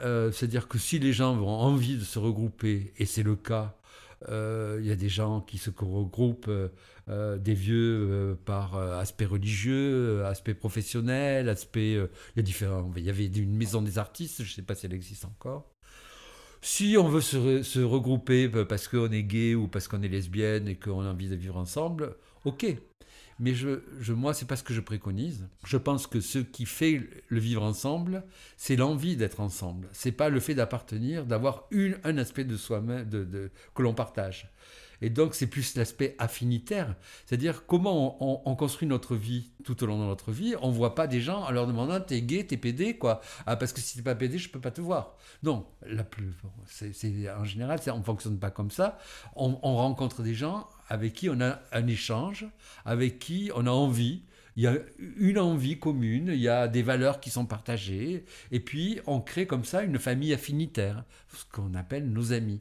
[0.00, 3.76] Euh, c'est-à-dire que si les gens ont envie de se regrouper, et c'est le cas,
[4.28, 6.50] euh, il y a des gens qui se regroupent,
[7.08, 11.92] euh, des vieux par aspect religieux, aspect professionnel, aspect...
[11.92, 12.90] il y a différents...
[12.96, 15.70] Il y avait une maison des artistes, je ne sais pas si elle existe encore.
[16.62, 20.66] Si on veut se, se regrouper parce qu'on est gay ou parce qu'on est lesbienne
[20.66, 22.16] et qu'on a envie de vivre ensemble,
[22.46, 22.64] ok.
[23.40, 25.48] Mais je, je, moi, pas ce que je préconise.
[25.64, 28.24] Je pense que ce qui fait le vivre ensemble,
[28.56, 29.88] c'est l'envie d'être ensemble.
[29.92, 31.68] C'est pas le fait d'appartenir, d'avoir
[32.04, 33.08] un aspect de soi-même
[33.74, 34.52] que l'on partage.
[35.02, 36.94] Et donc, c'est plus l'aspect affinitaire,
[37.26, 40.54] c'est-à-dire comment on, construit notre vie tout au long de notre vie.
[40.62, 43.20] On voit pas des gens en leur demandant t'es gay, t'es pédé, quoi.
[43.46, 45.16] Ah, parce que si t'es pas pédé, je peux pas te voir.
[45.42, 46.32] Non, la plus,
[46.66, 48.98] c'est, en général, on fonctionne pas comme ça.
[49.36, 52.46] On rencontre des gens avec qui on a un échange,
[52.84, 54.22] avec qui on a envie.
[54.56, 54.76] Il y a
[55.18, 59.48] une envie commune, il y a des valeurs qui sont partagées, et puis on crée
[59.48, 62.60] comme ça une famille affinitaire, ce qu'on appelle nos amis.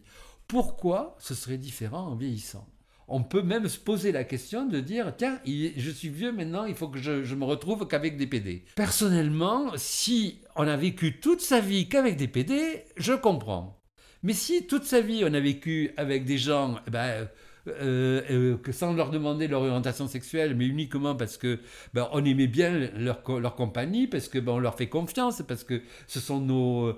[0.53, 2.67] Pourquoi ce serait différent en vieillissant
[3.07, 6.73] on peut même se poser la question de dire tiens, je suis vieux maintenant, il
[6.73, 8.63] faut que je, me retrouve qu'avec des PD.
[8.75, 13.81] Personnellement, si on a vécu toute sa vie qu'avec des PD, je comprends.
[14.23, 17.27] Mais si toute sa vie on a vécu avec des gens, eh ben,
[17.67, 21.59] euh, que sans leur demander leur orientation sexuelle, mais uniquement parce que
[21.93, 25.63] ben, on aimait bien leur, leur compagnie, parce que ben, on leur fait confiance, parce
[25.63, 26.95] que ce sont nos, euh,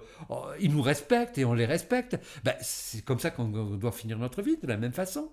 [0.60, 2.18] ils nous respectent et on les respecte.
[2.44, 5.32] Ben, c'est comme ça qu'on doit finir notre vie, de la même façon.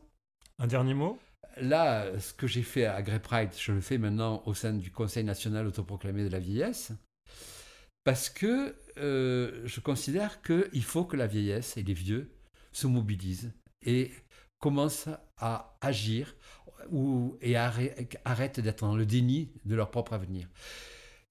[0.59, 1.19] Un dernier mot?
[1.57, 4.91] Là, ce que j'ai fait à Grey Pride, je le fais maintenant au sein du
[4.91, 6.93] Conseil national autoproclamé de la vieillesse,
[8.05, 12.31] parce que je considère qu'il faut que la vieillesse et les vieux
[12.73, 13.53] se mobilisent
[13.85, 14.11] et
[14.63, 16.37] commencent à agir
[17.43, 20.49] et arrêtent d'être dans le déni de leur propre avenir.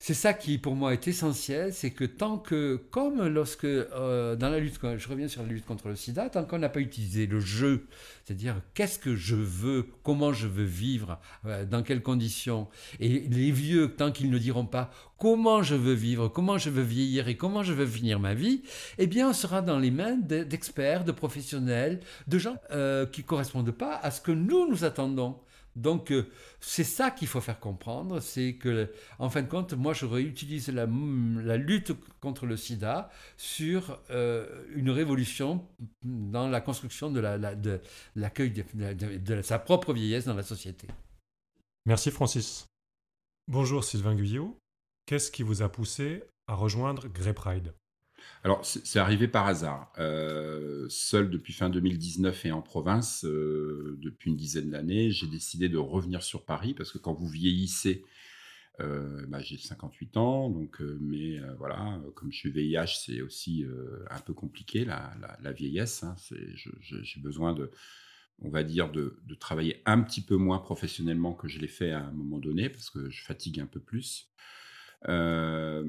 [0.03, 4.49] C'est ça qui, pour moi, est essentiel, c'est que tant que, comme lorsque, euh, dans
[4.49, 7.27] la lutte, je reviens sur la lutte contre le sida, tant qu'on n'a pas utilisé
[7.27, 7.85] le jeu,
[8.25, 12.67] c'est-à-dire qu'est-ce que je veux, comment je veux vivre, euh, dans quelles conditions,
[12.99, 16.81] et les vieux, tant qu'ils ne diront pas comment je veux vivre, comment je veux
[16.81, 18.63] vieillir et comment je veux finir ma vie,
[18.97, 23.27] eh bien, on sera dans les mains d'experts, de professionnels, de gens euh, qui ne
[23.27, 25.37] correspondent pas à ce que nous, nous attendons.
[25.75, 26.29] Donc, euh,
[26.59, 30.67] c'est ça qu'il faut faire comprendre, c'est que, en fin de compte, moi, je réutilise
[30.69, 35.65] la, la lutte contre le sida sur euh, une révolution
[36.03, 37.19] dans la construction de
[38.15, 40.87] l'accueil de, sa propre vieillesse dans la société.
[41.85, 42.65] Merci Francis.
[43.47, 44.57] Bonjour Sylvain Guyot.
[45.05, 47.73] Qu'est-ce qui vous a poussé à rejoindre Grey Pride?
[48.43, 49.93] Alors, c'est arrivé par hasard.
[49.99, 55.69] Euh, seul depuis fin 2019 et en province, euh, depuis une dizaine d'années, j'ai décidé
[55.69, 58.03] de revenir sur Paris parce que quand vous vieillissez,
[58.79, 63.63] euh, bah, j'ai 58 ans, donc, mais voilà, comme je suis VIH, c'est aussi
[64.09, 66.03] un peu compliqué la, vieillesse.
[66.03, 66.15] Hein.
[66.79, 67.69] j'ai besoin de,
[68.39, 72.05] on va dire, de, travailler un petit peu moins professionnellement que je l'ai fait à
[72.05, 74.31] un moment donné parce que je fatigue un peu plus.
[75.09, 75.83] Euh,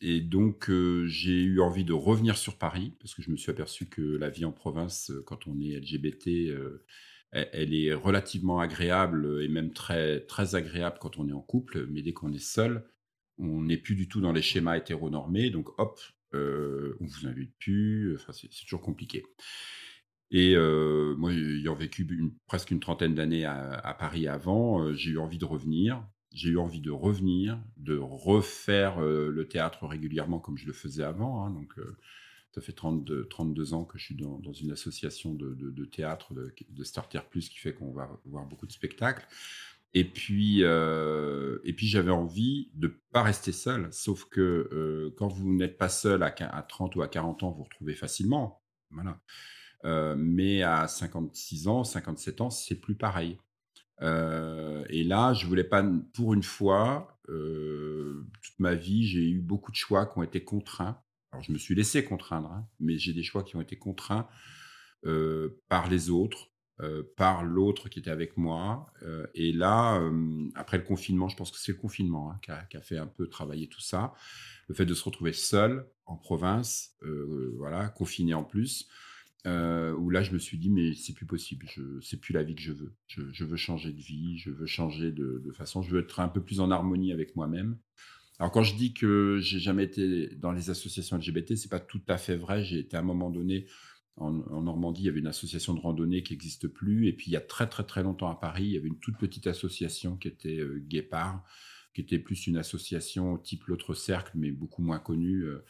[0.00, 3.50] et donc, euh, j'ai eu envie de revenir sur Paris parce que je me suis
[3.50, 6.54] aperçu que la vie en province, euh, quand on est LGBT,
[7.32, 12.02] elle, est relativement agréable et même très, très agréable quand on est en couple, mais
[12.02, 12.84] dès qu'on est seul,
[13.38, 16.00] on n'est plus du tout dans les schémas hétéronormés, donc hop,
[16.32, 19.22] on vous invite plus, enfin, c'est toujours compliqué.
[20.32, 22.04] Et moi, ayant vécu
[22.46, 26.58] presque une trentaine d'années à, à, Paris avant, j'ai eu envie de revenir j'ai eu
[26.58, 31.44] envie de revenir, de refaire euh, le théâtre régulièrement comme je le faisais avant.
[31.44, 31.96] Hein, donc, euh,
[32.52, 37.20] ça fait 32, 32 ans que je suis dans, une association de, théâtre de, Starter
[37.30, 39.26] Plus qui fait qu'on va voir beaucoup de spectacles.
[39.92, 43.88] Et puis, euh, et puis j'avais envie de pas rester seul.
[43.92, 47.58] Sauf que quand vous n'êtes pas seul à, à, 30 ou à 40 ans, vous,
[47.58, 48.62] vous retrouvez facilement.
[48.90, 49.20] Voilà.
[50.16, 53.38] mais à 56 ans, 57 ans, c'est plus pareil.
[54.00, 55.84] Et là, je voulais pas,
[56.14, 61.00] pour une fois, toute ma vie, j'ai eu beaucoup de choix qui ont été contraints.
[61.32, 64.28] Alors, je me suis laissé contraindre, hein, mais j'ai des choix qui ont été contraints
[65.68, 66.50] par les autres,
[67.16, 68.92] par l'autre qui était avec moi.
[69.34, 70.00] et là,
[70.54, 72.98] après le confinement, je pense que c'est le confinement hein, qui, a, qui, a, fait
[72.98, 74.14] un peu travailler tout ça.
[74.68, 76.96] Le fait de se retrouver seul en province,
[77.56, 78.88] voilà, confiné en plus,
[79.46, 81.66] où là, je me suis dit, mais c'est plus possible,
[82.02, 82.92] c'est plus la vie que je veux.
[83.08, 86.42] Je, veux changer de vie, je veux changer de, façon, je veux être un peu
[86.42, 87.78] plus en harmonie avec moi-même.
[88.38, 92.00] Alors quand je dis que j'ai jamais été dans les associations LGBT, c'est pas tout
[92.08, 92.64] à fait vrai.
[92.64, 93.66] J'ai été à un moment donné
[94.20, 97.08] en, Normandie, il y avait une association de randonnée qui n'existe plus.
[97.08, 98.98] Et puis, il y a très, très, très longtemps à Paris, il y avait une
[98.98, 101.44] toute petite association qui était euh, Guépard,
[101.94, 105.62] qui était plus une association type l'autre cercle, mais beaucoup moins connue, euh, euh,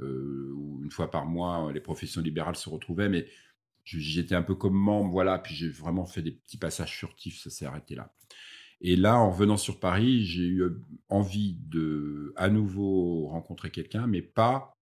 [0.00, 3.08] où une fois par mois, les professions libérales se retrouvaient.
[3.08, 3.26] Mais
[3.84, 5.38] j'étais un peu comme membre, voilà.
[5.38, 8.14] Puis j'ai vraiment fait des petits passages furtifs, ça s'est arrêté là.
[8.80, 10.62] Et là, en revenant sur Paris, j'ai eu
[11.08, 14.76] envie de à nouveau rencontrer quelqu'un, mais pas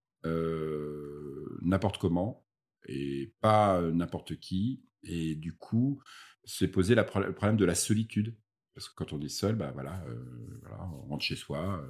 [1.63, 2.45] n'importe comment,
[2.87, 4.83] et pas n'importe qui.
[5.03, 6.03] Et du coup,
[6.45, 8.35] c'est posé le problème de la solitude.
[8.75, 10.05] Parce que quand on est seul, bah voilà
[10.93, 11.83] on rentre chez soi,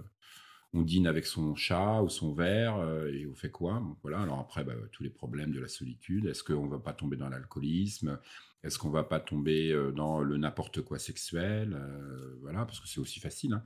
[0.76, 2.76] on dîne avec son chat ou son verre,
[3.12, 3.82] et on fait quoi?
[4.02, 4.20] Voilà.
[4.20, 6.26] Alors après, bah, tous les problèmes de la solitude.
[6.26, 8.18] Est-ce qu'on va pas tomber dans l'alcoolisme?
[8.62, 11.76] Est-ce qu'on va pas tomber dans le n'importe quoi sexuel?
[12.40, 13.54] Voilà, parce que c'est aussi facile.
[13.54, 13.64] Hein.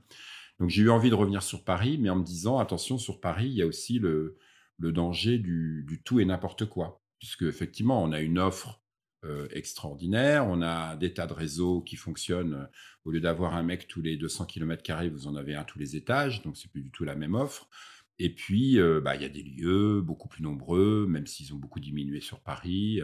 [0.59, 3.47] Donc j'ai eu envie de revenir sur Paris, mais en me disant, attention, sur Paris,
[3.47, 4.37] il y a aussi le,
[4.77, 8.80] le danger du, du tout et n'importe quoi puisque effectivement, on a une offre
[9.23, 12.55] euh, extraordinaire, on a des tas de réseaux qui fonctionnent.
[12.55, 12.65] Euh,
[13.05, 15.95] au lieu d'avoir un mec tous les 200 km, vous en avez un tous les
[15.95, 17.69] étages, donc c'est plus du tout la même offre.
[18.17, 21.57] Et puis, euh, bah, il y a des lieux beaucoup plus nombreux, même s'ils ont
[21.57, 22.99] beaucoup diminué sur Paris,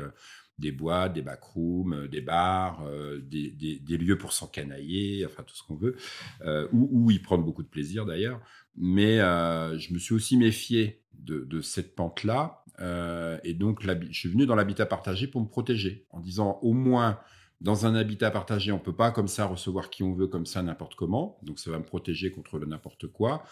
[0.57, 2.83] des boîtes, des backrooms, des bars,
[3.21, 5.95] des, des, lieux pour s'encanailler, enfin tout ce qu'on veut,
[6.71, 8.41] où, où, y prendre beaucoup de plaisir d'ailleurs.
[8.77, 14.45] Mais je me suis aussi méfié de, cette pente-là, euh, et donc, je suis venu
[14.45, 17.19] dans l'habitat partagé pour me protéger, en disant au moins
[17.59, 20.61] dans un habitat partagé, on peut pas comme ça recevoir qui on veut comme ça
[20.61, 21.39] n'importe comment.
[21.41, 23.43] Donc, ça va me protéger contre le n'importe quoi.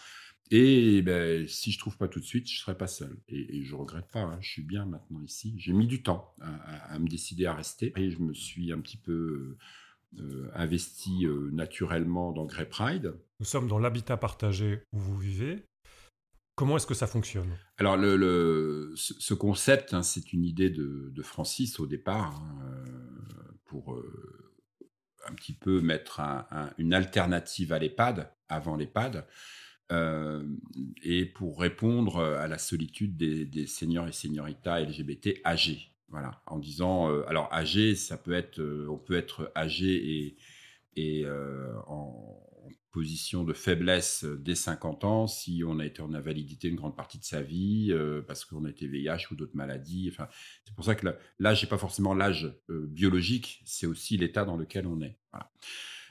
[0.52, 3.16] Et ben, si je trouve pas tout de suite, je serai pas seul.
[3.28, 4.20] Et, et je regrette pas.
[4.20, 4.38] Hein.
[4.40, 5.54] je suis bien maintenant ici.
[5.58, 7.92] J'ai mis du temps à, me décider à rester.
[7.96, 9.56] Et je me suis un petit peu
[10.20, 13.14] euh, investi euh, naturellement dans Grey Pride.
[13.38, 15.66] Nous sommes dans l'habitat partagé où vous vivez.
[16.54, 17.58] Comment est-ce que ça fonctionne?
[17.76, 24.54] Alors, ce concept, hein, c'est une idée de, Francis au départ, hein, euh, pour euh,
[25.28, 26.22] un petit peu mettre
[26.78, 29.26] une alternative à l'EHPAD, avant l'EHPAD,
[29.92, 30.48] euh,
[31.02, 35.92] et pour répondre à la solitude des, seniors et senioritas LGBT âgés.
[36.08, 39.88] Voilà, en disant, alors âgé, ça peut être, on peut être âgé
[40.24, 40.36] et,
[40.96, 41.26] et
[41.86, 42.45] en
[42.96, 47.18] position de faiblesse dès 50 ans si on a été en invalidité une grande partie
[47.18, 50.08] de sa vie euh, parce qu'on a été VIH ou d'autres maladies.
[50.10, 50.28] Enfin,
[50.64, 51.06] c'est pour ça que
[51.38, 55.18] l'âge n'est pas forcément l'âge euh, biologique, c'est aussi l'état dans lequel on est.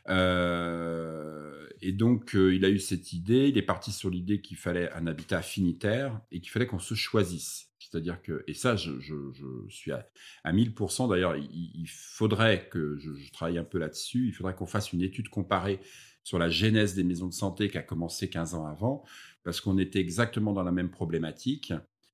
[0.09, 4.91] Euh, et donc, il a eu cette idée, il est parti sur l'idée qu'il fallait
[4.91, 7.71] un habitat affinitaire et qu'il fallait qu'on se choisisse.
[7.79, 8.91] C'est-à-dire que, et ça, je,
[9.69, 10.07] suis à,
[10.45, 14.93] 1000%, d'ailleurs, il, faudrait que je, je travaille un peu là-dessus, il faudrait qu'on fasse
[14.93, 15.79] une étude comparée
[16.25, 19.05] sur la genèse des maisons de santé qui a commencé 15 ans avant,
[19.43, 21.71] parce qu'on était exactement dans la même problématique.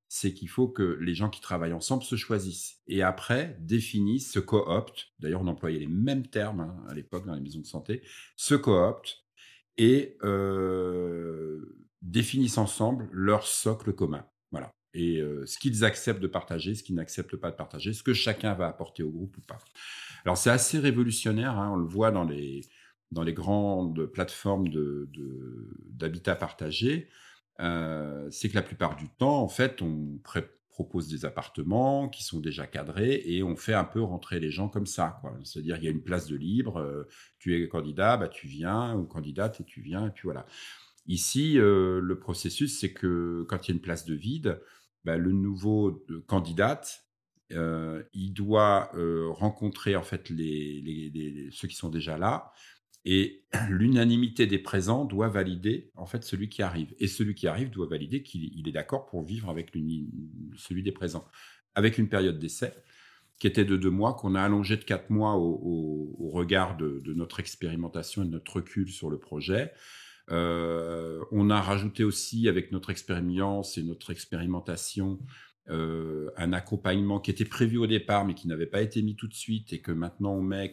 [0.09, 4.39] C'est qu'il faut que les gens qui travaillent ensemble se choisissent et après définissent, se
[4.39, 5.07] cooptent.
[5.19, 8.01] D'ailleurs, on employait les mêmes termes hein, à l'époque dans les maisons de santé,
[8.35, 9.23] se cooptent
[9.77, 14.25] et euh, définissent ensemble leur socle commun.
[14.51, 14.73] Voilà.
[14.93, 18.13] Et euh, ce qu'ils acceptent de partager, ce qu'ils n'acceptent pas de partager, ce que
[18.13, 19.59] chacun va apporter au groupe ou pas.
[20.25, 22.67] Alors c'est assez révolutionnaire, hein, on le voit dans les,
[23.11, 27.09] dans les grandes plateformes d'habitat de, partagé,
[27.59, 30.19] euh, c'est que la plupart du temps, en fait, on
[30.69, 34.69] propose des appartements qui sont déjà cadrés et on fait un peu rentrer les gens
[34.69, 35.21] comme ça.
[35.43, 37.03] C'est-à-dire, il y a une place de libre, euh,
[37.37, 40.45] tu es candidat, bah, tu viens, ou candidate, et tu viens, et puis voilà.
[41.07, 44.61] Ici, euh, le processus, c'est que quand il y a une place de vide,
[45.03, 46.81] bah, le nouveau candidat,
[48.13, 48.91] il doit
[49.31, 52.53] rencontrer en fait les, ceux qui sont déjà là,
[53.05, 56.93] et l'unanimité des présents doit valider en fait celui qui arrive.
[56.99, 59.71] Et celui qui arrive doit valider qu'il est d'accord pour vivre avec
[60.55, 61.25] celui des présents.
[61.75, 62.73] Avec une période d'essai
[63.39, 67.39] qui était de deux mois, qu'on a allongé de quatre mois au, regard de, notre
[67.39, 69.73] expérimentation et de notre recul sur le projet.
[70.29, 75.19] Euh, on a rajouté aussi, avec notre expérience et notre expérimentation,
[75.67, 79.33] un accompagnement qui était prévu au départ, mais qui n'avait pas été mis tout de
[79.33, 80.71] suite, et que maintenant on met,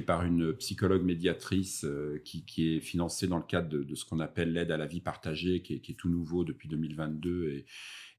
[0.00, 1.86] par une psychologue médiatrice
[2.24, 5.62] qui, est financée dans le cadre de, ce qu'on appelle l'aide à la vie partagée,
[5.62, 7.66] qui est, tout nouveau depuis 2022 et,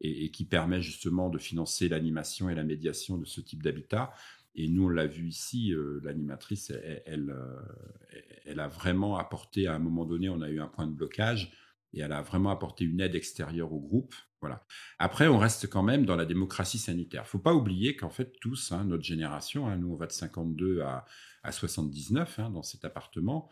[0.02, 4.14] et, qui permet justement de financer l'animation et la médiation de ce type d'habitat.
[4.56, 6.72] Et nous, on l'a vu ici, euh, l'animatrice,
[7.06, 7.60] elle, euh,
[8.46, 11.52] elle, a vraiment apporté, à un moment donné, on a eu un point de blocage,
[11.94, 14.14] et elle a vraiment apporté une aide extérieure au groupe.
[14.42, 14.66] Voilà.
[15.00, 17.22] Après, on reste quand même dans la démocratie sanitaire.
[17.22, 20.06] Il ne faut pas oublier qu'en fait, tous, hein, notre génération, hein, nous, on va
[20.06, 21.06] de 52 à,
[21.44, 23.50] à 79 hein, dans cet appartement,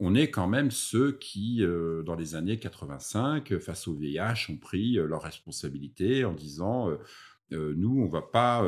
[0.00, 4.56] on est quand même ceux qui, euh, dans les années 85, face au VIH, ont
[4.56, 6.90] pris euh, leurs responsabilités en disant
[7.52, 8.64] euh, nous, on va pas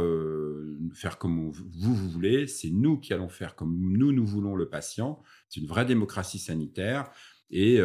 [0.93, 4.69] faire comme vous, vous voulez, c'est nous qui allons faire comme nous, nous voulons le
[4.69, 5.23] patient.
[5.49, 7.11] C'est une vraie démocratie sanitaire.
[7.55, 7.79] Et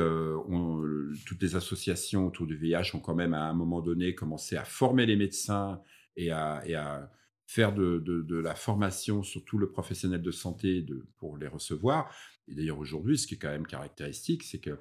[1.28, 4.63] toutes les associations autour du VIH ont quand même, à un moment donné, commencé à
[4.63, 5.80] former les médecins
[6.15, 7.12] et à,
[7.47, 10.86] faire de, la formation sur tout le professionnel de santé
[11.17, 12.13] pour les recevoir.
[12.47, 14.77] Et d'ailleurs, aujourd'hui, ce qui est quand même caractéristique, c'est que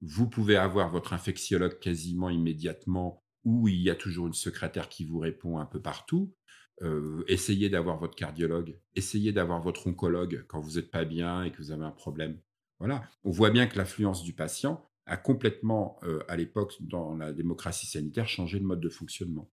[0.00, 5.04] vous pouvez avoir votre infectiologue quasiment immédiatement, ou il y a toujours une secrétaire qui
[5.04, 6.34] vous répond un peu partout.
[6.82, 11.52] Euh, essayez d'avoir votre cardiologue, essayez d'avoir votre oncologue quand vous n'êtes pas bien et
[11.52, 12.40] que vous avez un problème.
[12.78, 13.04] Voilà.
[13.24, 17.86] On voit bien que l'influence du patient a complètement, euh, à l'époque, dans la démocratie
[17.86, 19.50] sanitaire, changé le mode de fonctionnement.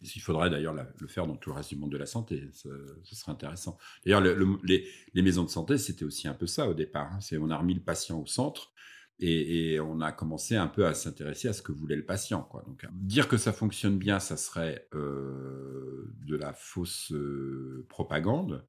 [0.00, 2.48] Il faudrait d'ailleurs le faire dans tout le reste du monde de la santé.
[2.52, 2.68] Ce,
[3.04, 3.78] serait intéressant.
[4.04, 4.84] D'ailleurs, les,
[5.14, 7.12] maisons de santé, c'était aussi un peu ça au départ.
[7.12, 7.18] Hein.
[7.40, 8.72] on a remis le patient au centre
[9.20, 12.48] et, on a commencé un peu à s'intéresser à ce que voulait le patient.
[12.66, 18.64] Donc, dire que ça fonctionne bien, ça serait euh, de la fausse euh, propagande.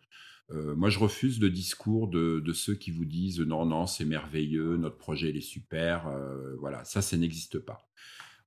[0.52, 4.06] Euh, moi, je refuse le discours de, de, ceux qui vous disent non, non, c'est
[4.06, 6.10] merveilleux, notre projet il est super.
[6.58, 7.88] voilà, ça, ça n'existe pas.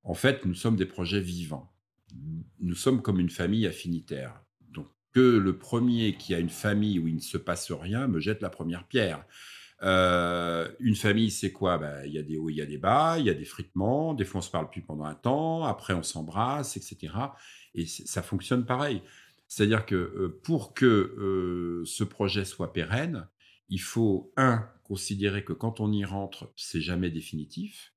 [0.02, 1.72] En fait, nous sommes des projets vivants
[2.60, 4.40] nous sommes comme une famille affinitaire.
[4.70, 8.20] Donc, que le premier qui a une famille où il ne se passe rien me
[8.20, 9.24] jette la première pierre.
[9.82, 11.76] Euh, une famille, c'est quoi?
[11.78, 13.44] Ben, Il y a des hauts, il y a des bas, il y a des
[13.44, 17.14] fritements, des fois on se parle plus pendant un temps, après on s'embrasse, etc.
[17.74, 19.02] Et ça fonctionne pareil.
[19.48, 23.28] C'est-à-dire que euh, pour que euh, ce projet soit pérenne,
[23.68, 27.91] il faut, un, considérer que quand on y rentre, c'est jamais définitif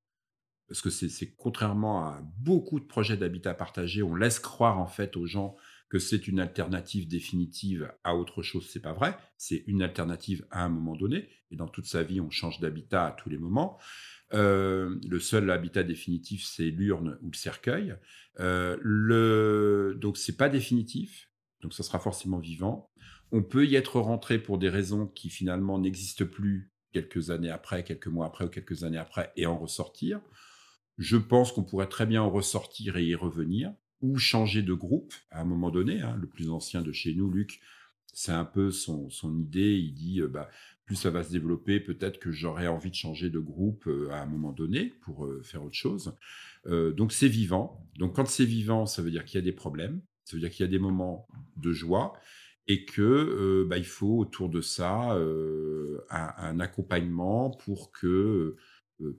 [0.67, 5.15] parce que c'est contrairement à beaucoup de projets d'habitat partagé, on laisse croire en fait
[5.15, 5.55] aux gens
[5.89, 8.67] que c'est une alternative définitive à autre chose.
[8.69, 9.15] C'est pas vrai.
[9.37, 11.29] C'est une alternative à un moment donné.
[11.51, 13.77] Et dans toute sa vie, on change d'habitat à tous les moments.
[14.33, 17.95] Euh, le seul habitat définitif, c'est l'urne ou le cercueil.
[18.39, 19.95] Euh, le...
[20.01, 21.29] Donc, c'est pas définitif.
[21.61, 22.89] Donc, ça sera forcément vivant.
[23.31, 27.83] On peut y être rentré pour des raisons qui finalement n'existent plus quelques années après,
[27.83, 30.19] quelques mois après ou quelques années après, et en ressortir.
[30.97, 35.13] Je pense qu'on pourrait très bien en ressortir et y revenir, ou changer de groupe
[35.31, 36.01] à un moment donné.
[36.01, 36.17] Hein.
[36.19, 37.61] Le plus ancien de chez nous, Luc,
[38.13, 39.77] c'est un peu son, idée.
[39.77, 40.49] Il dit, euh, bah,
[40.85, 44.21] plus ça va se développer, peut-être que j'aurais envie de changer de groupe euh, à
[44.21, 46.15] un moment donné pour euh, faire autre chose.
[46.65, 47.85] donc c'est vivant.
[47.99, 50.49] Donc quand c'est vivant, ça veut dire qu'il y a des problèmes, ça veut dire
[50.49, 51.27] qu'il y a des moments
[51.57, 52.13] de joie
[52.67, 55.15] et que bah, il faut autour de ça
[56.09, 58.55] un, accompagnement pour que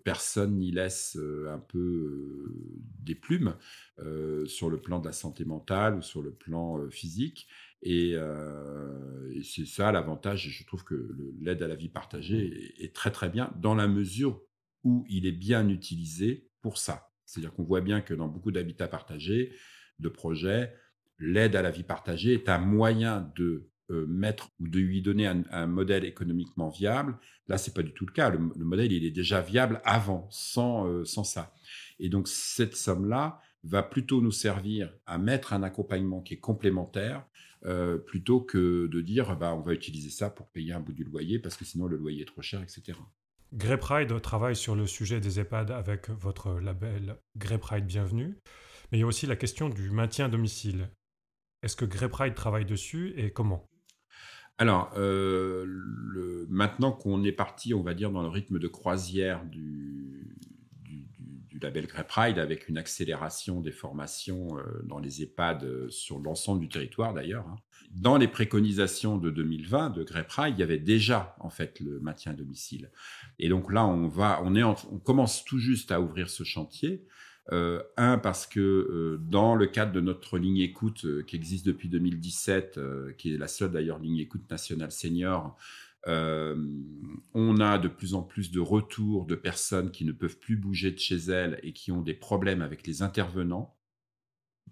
[0.04, 2.52] personne n'y laisse un peu
[3.00, 3.54] des plumes
[4.46, 7.48] sur le plan de la santé mentale ou sur le plan physique.
[7.82, 8.16] Et,
[9.42, 10.48] c'est ça l'avantage.
[10.48, 14.40] Je trouve que l'aide à la vie partagée est, très très bien dans la mesure
[14.82, 17.10] où il est bien utilisé pour ça.
[17.24, 19.52] C'est-à-dire qu'on voit bien que dans beaucoup d'habitats partagés,
[19.98, 20.72] de projets,
[21.18, 25.26] l'aide à la vie partagée est un moyen de euh, mettre ou de lui donner
[25.26, 27.18] un, modèle économiquement viable.
[27.48, 28.30] Là, c'est pas du tout le cas.
[28.30, 31.54] Le, modèle, il est déjà viable avant, sans, euh, sans ça.
[31.98, 37.26] Et donc, cette somme-là va plutôt nous servir à mettre un accompagnement qui est complémentaire,
[37.64, 41.04] euh, plutôt que de dire, bah, on va utiliser ça pour payer un bout du
[41.04, 42.98] loyer, parce que sinon le loyer est trop cher, etc.
[43.52, 48.36] Grey Pride travaille sur le sujet des EHPAD avec votre label Grey Pride Bienvenue,
[48.90, 50.90] mais il y a aussi la question du maintien à domicile.
[51.62, 53.66] Est-ce que Grey Pride travaille dessus et comment?
[54.58, 60.36] Alors, euh, maintenant qu'on est parti, on va dire, dans le rythme de croisière du,
[61.60, 66.60] label Grey Pride, avec une accélération des formations euh, dans les EHPAD euh, sur l'ensemble
[66.60, 67.56] du territoire d'ailleurs, hein.
[67.92, 71.98] dans les préconisations de 2020 de Grey Pride, il y avait déjà en fait le
[72.00, 72.90] maintien à domicile.
[73.38, 77.06] Et donc là, on va, on est, on commence tout juste à ouvrir ce chantier.
[77.52, 81.64] Euh, un, parce que euh, dans le cadre de notre ligne écoute euh, qui existe
[81.64, 82.80] depuis 2017,
[83.16, 85.56] qui est la seule d'ailleurs ligne écoute nationale senior,
[86.08, 90.92] on a de plus en plus de retours de personnes qui ne peuvent plus bouger
[90.92, 93.76] de chez elles et qui ont des problèmes avec les intervenants.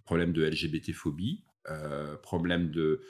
[0.04, 1.44] problème de LGBT-phobie,
[2.22, 3.02] problème de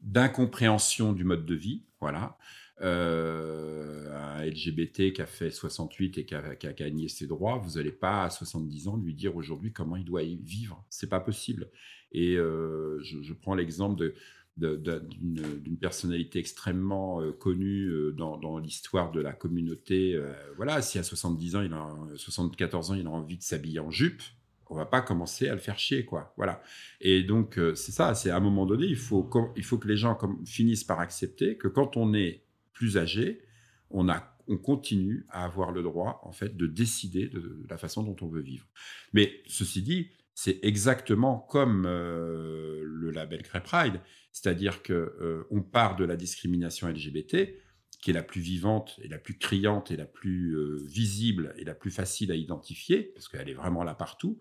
[0.00, 2.36] d'incompréhension du mode de vie, voilà.
[2.80, 8.24] Un LGBT qui a fait 68 et qui a, gagné ses droits, vous n'allez pas
[8.24, 10.84] à 70 ans lui dire aujourd'hui comment il doit y vivre.
[10.90, 11.70] C'est pas possible.
[12.12, 14.14] Et je, prends l'exemple de
[14.56, 20.20] d'une personnalité extrêmement connue dans, l'histoire de la communauté.
[20.56, 23.90] voilà, si à 70 ans, il a 74 ans, il a envie de s'habiller en
[23.90, 24.22] jupe,
[24.70, 26.32] on va pas commencer à le faire chier, quoi.
[26.36, 26.62] Voilà.
[27.00, 29.96] Et donc, c'est ça, c'est à un moment donné, il faut, il faut que les
[29.96, 30.16] gens
[30.46, 32.43] finissent par accepter que quand on est
[32.74, 33.40] plus âgé,
[33.90, 38.02] on, a, on continue à avoir le droit, en fait, de décider de la façon
[38.02, 38.68] dont on veut vivre.
[39.12, 44.00] Mais ceci dit, c'est exactement comme le label Grey Pride,
[44.32, 47.54] c'est-à-dire que on part de la discrimination LGBT,
[48.00, 51.74] qui est la plus vivante et la plus criante et la plus visible et la
[51.74, 54.40] plus facile à identifier, parce qu'elle est vraiment là partout.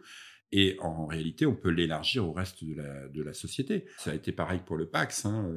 [0.55, 3.85] Et en réalité, on peut l'élargir au reste de la, société.
[3.97, 5.25] Ça a été pareil pour le Pax.
[5.25, 5.51] Hein,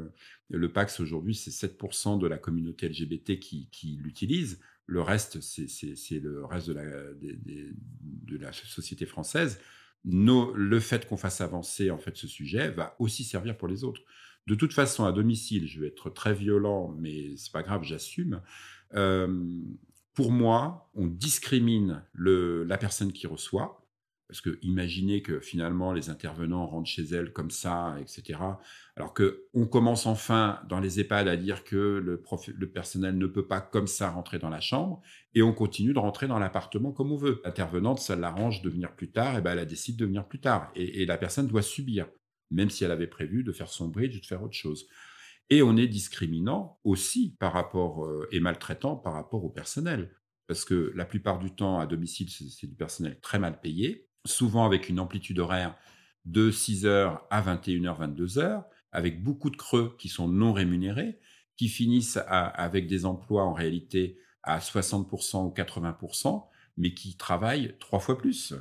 [0.49, 4.59] le Pax, aujourd'hui, c'est 7% de la communauté LGBT qui, l'utilise.
[4.87, 9.61] Le reste, c'est le reste de la, de la société française
[10.07, 14.03] le fait qu'on fasse avancer en fait ce sujet va aussi servir pour les autres.
[14.47, 18.41] De toute façon, à domicile, je vais être très violent, mais c'est pas grave, j'assume.
[18.95, 19.45] Euh,
[20.15, 23.85] pour moi, on discrimine la personne qui reçoit,
[24.29, 28.41] parce que imaginez que finalement les intervenants rentrent chez elles comme ça, etc.
[28.97, 33.47] Alors que on commence enfin dans les EHPAD à dire que le, personnel ne peut
[33.47, 35.01] pas comme ça rentrer dans la chambre,
[35.35, 37.41] et on continue de rentrer dans l'appartement comme on veut.
[37.45, 40.73] L'intervenante, ça l'arrange de venir plus tard, et ben elle décide de venir plus tard,
[40.75, 42.09] et, la personne doit subir,
[42.51, 44.89] même si elle avait prévu de faire son bridge ou de faire autre chose.
[45.51, 50.11] Et on est discriminant aussi par rapport euh, et maltraitant par rapport au personnel,
[50.49, 54.65] parce que la plupart du temps à domicile, c'est du personnel très mal payé souvent
[54.65, 55.75] avec une amplitude horaire
[56.25, 61.19] de 6h à 21h, 22h, avec beaucoup de creux qui sont non rémunérés,
[61.57, 66.45] qui finissent avec des emplois en réalité à 60% ou 80%,
[66.77, 68.55] mais qui travaillent trois fois plus.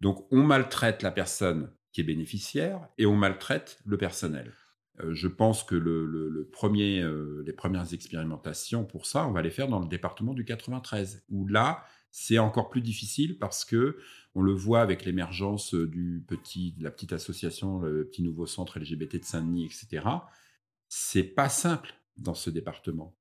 [0.00, 4.52] Donc on maltraite la personne qui est bénéficiaire et on maltraite le personnel.
[5.00, 9.50] Euh, je pense que le, premier, euh, les premières expérimentations pour ça, on va les
[9.50, 13.96] faire dans le département du 93, où là, c'est encore plus difficile parce que
[14.34, 18.78] on le voit avec l'émergence du petit, de la petite association, le petit nouveau centre
[18.78, 20.06] LGBT de Saint-Denis, etc.
[20.88, 23.16] C'est pas simple dans ce département.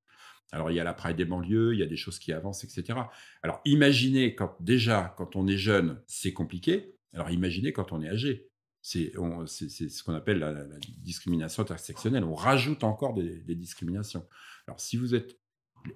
[0.52, 2.66] Alors il y a la Pride des banlieues, il y a des choses qui avancent,
[2.66, 3.00] etc.
[3.44, 6.94] Alors imaginez quand déjà quand on est jeune, c'est compliqué.
[7.14, 8.50] Alors imaginez quand on est âgé.
[8.82, 10.66] C'est ce qu'on appelle la,
[10.98, 12.24] discrimination intersectionnelle.
[12.24, 14.28] On rajoute encore des discriminations.
[14.68, 15.39] Alors si vous êtes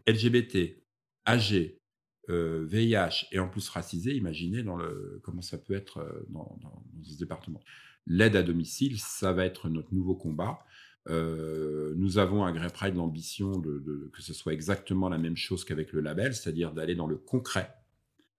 [0.08, 0.82] LGBT,
[1.28, 1.82] âgé,
[2.28, 6.58] VIH euh, et en plus racisé, imaginez dans le, comment ça peut être euh, dans,
[7.04, 7.62] ce département.
[8.08, 10.60] L'aide à domicile, ça va être notre nouveau combat.
[11.08, 15.66] Euh, nous avons à Grey Pride l'ambition de, que ce soit exactement la même chose
[15.66, 17.74] qu'avec le label, c'est-à-dire d'aller dans le concret.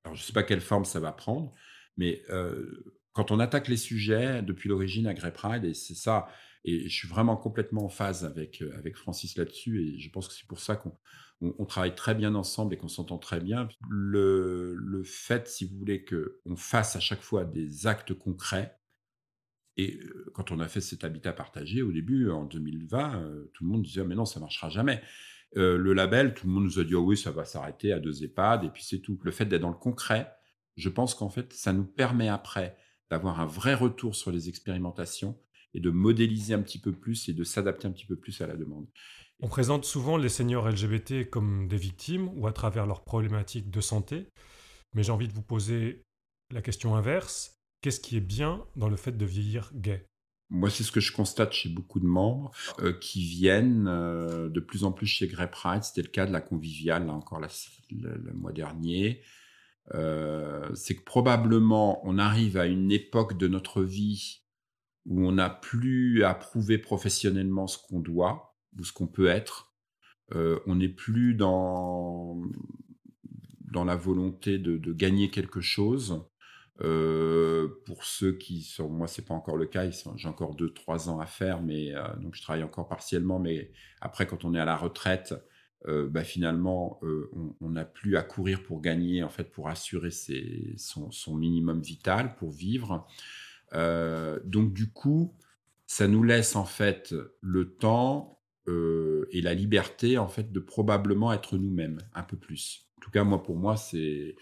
[0.05, 1.53] Alors, je ne sais pas quelle forme ça va prendre,
[1.97, 2.23] mais
[3.13, 6.29] quand on attaque les sujets depuis l'origine à Grey Pride, et c'est ça,
[6.67, 10.35] et je suis vraiment complètement en phase avec, avec Francis là-dessus, et je pense que
[10.35, 10.93] c'est pour ça qu'on
[11.41, 13.69] on, travaille très bien ensemble et qu'on s'entend très bien.
[13.89, 18.77] Le, fait, si vous voulez, qu'on fasse à chaque fois des actes concrets,
[19.77, 23.65] et euh, quand on a fait cet habitat partagé au début, en 2020, euh, tout
[23.65, 25.03] le monde disait, mais non, ça marchera jamais.
[25.57, 28.01] Euh, le label, tout le monde nous a dit, oh oui, ça va s'arrêter à
[28.01, 29.19] deux EHPAD, et puis c'est tout.
[29.23, 30.33] Le fait d'être dans le concret,
[30.77, 32.77] je pense qu'en fait, ça nous permet après
[33.11, 35.39] d'avoir un vrai retour sur les expérimentations
[35.77, 38.47] et de modéliser un petit peu plus et de s'adapter un petit peu plus à
[38.47, 38.87] la demande.
[39.41, 43.83] On présente souvent les seniors LGBT comme des victimes ou à travers leurs problématiques de
[43.83, 44.27] santé,
[44.95, 46.03] mais j'ai envie de vous poser
[46.51, 47.59] la question inverse.
[47.83, 50.07] Qu'est-ce qui est bien dans le fait de vieillir gay?
[50.49, 54.61] Moi, c'est ce que je constate chez beaucoup de membres euh, qui viennent euh, de
[54.61, 55.83] plus en plus chez Grey Pride.
[55.83, 59.21] C'était le cas de la conviviale, là encore le, mois dernier.
[59.95, 64.46] Euh, c'est que probablement on arrive à une époque de notre vie
[65.07, 69.73] où on n'a plus à prouver professionnellement ce qu'on doit ou ce qu'on peut être.
[70.35, 72.43] Euh, on n'est plus dans,
[73.71, 76.25] dans la volonté de, gagner quelque chose.
[76.83, 81.09] Euh, pour ceux qui sont, moi c'est pas encore le cas, j'ai encore deux trois
[81.09, 83.39] ans à faire, mais euh, donc je travaille encore partiellement.
[83.39, 85.35] Mais après, quand on est à la retraite,
[86.11, 86.99] bah, finalement,
[87.61, 92.51] on n'a plus à courir pour gagner, en fait, pour assurer son, minimum vital pour
[92.51, 93.07] vivre.
[93.73, 95.35] Donc du coup,
[95.87, 98.37] ça nous laisse en fait le temps
[98.69, 102.89] euh, et la liberté en fait de probablement être nous-mêmes un peu plus.
[102.99, 104.35] En tout cas, moi pour moi, c'est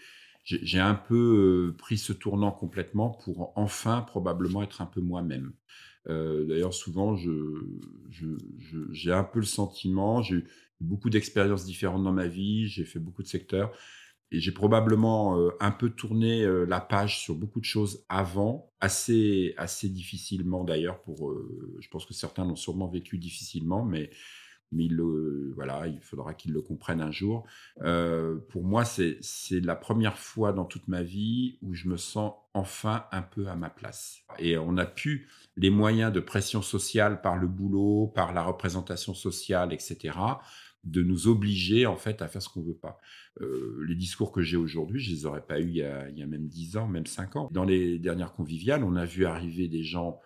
[0.43, 5.53] j'ai un peu euh, pris ce tournant complètement pour enfin probablement être un peu moi-même.
[6.07, 10.47] Euh, d'ailleurs, souvent, j'ai un peu le sentiment, j'ai eu
[10.81, 13.71] beaucoup d'expériences différentes dans ma vie, j'ai fait beaucoup de secteurs,
[14.31, 19.53] et j'ai probablement euh, un peu tourné la page sur beaucoup de choses avant, assez,
[19.57, 21.01] assez difficilement d'ailleurs.
[21.01, 21.33] Pour,
[21.79, 24.09] je pense que certains l'ont sûrement vécu difficilement, mais
[24.71, 25.01] mais il,
[25.55, 27.45] voilà, il faudra qu'ils le comprennent un jour.
[27.81, 29.19] Euh, pour moi, c'est
[29.51, 33.55] la première fois dans toute ma vie où je me sens enfin un peu à
[33.55, 34.21] ma place.
[34.39, 39.13] Et on a pu, les moyens de pression sociale par le boulot, par la représentation
[39.13, 40.17] sociale, etc.,
[40.85, 42.99] de nous obliger en fait à faire ce qu'on veut pas.
[43.41, 46.17] Euh, les discours que j'ai aujourd'hui, je les aurais pas eu il y, a, il
[46.17, 47.49] y a même 10 ans, même 5 ans.
[47.51, 50.19] Dans les dernières conviviales, on a vu arriver des gens,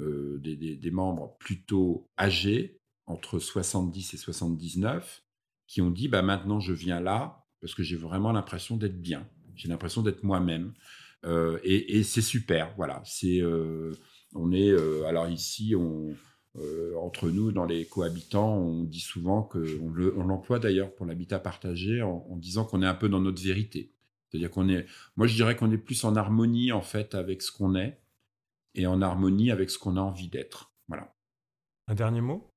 [0.00, 5.22] euh, des, membres plutôt âgés, entre 70 et 79
[5.66, 9.28] qui ont dit bah maintenant je viens là parce que j'ai vraiment l'impression d'être bien,
[9.56, 10.72] j'ai l'impression d'être moi-même
[11.26, 12.74] euh, et, c'est super.
[12.76, 13.02] Voilà,
[14.34, 14.70] on est
[15.06, 16.14] alors ici on
[17.00, 22.00] entre nous dans les cohabitants on dit souvent que on l'emploie d'ailleurs pour l'habitat partagé
[22.00, 23.92] en, en disant qu'on est un peu dans notre vérité.
[24.28, 24.86] C'est-à-dire qu'on est,
[25.16, 28.00] moi je dirais qu'on est plus en harmonie en fait avec ce qu'on est
[28.74, 30.72] et en harmonie avec ce qu'on a envie d'être.
[30.88, 31.14] Voilà.
[31.86, 32.50] Un dernier mot?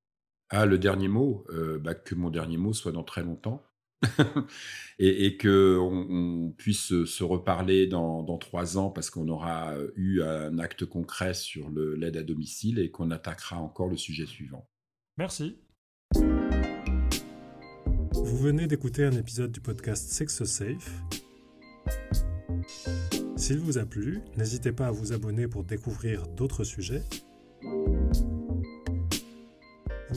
[0.49, 3.63] Ah, le dernier mot, euh, bah, que mon dernier mot soit dans très longtemps.
[4.99, 10.59] et, et que on, puisse se reparler dans, trois ans parce qu'on aura eu un
[10.59, 14.69] acte concret sur l'aide à domicile et qu'on attaquera encore le sujet suivant.
[15.17, 15.57] Merci.
[18.13, 21.01] Vous venez d'écouter un épisode du podcast Sex Safe.
[23.35, 27.03] S'il vous a plu, n'hésitez pas à vous abonner pour découvrir d'autres sujets.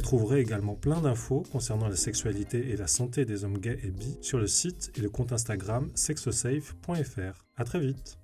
[0.01, 3.91] Vous trouverez également plein d'infos concernant la sexualité et la santé des hommes gays et
[3.91, 7.45] bi sur le site et le compte Instagram sexosafe.fr.
[7.59, 8.19] A très vite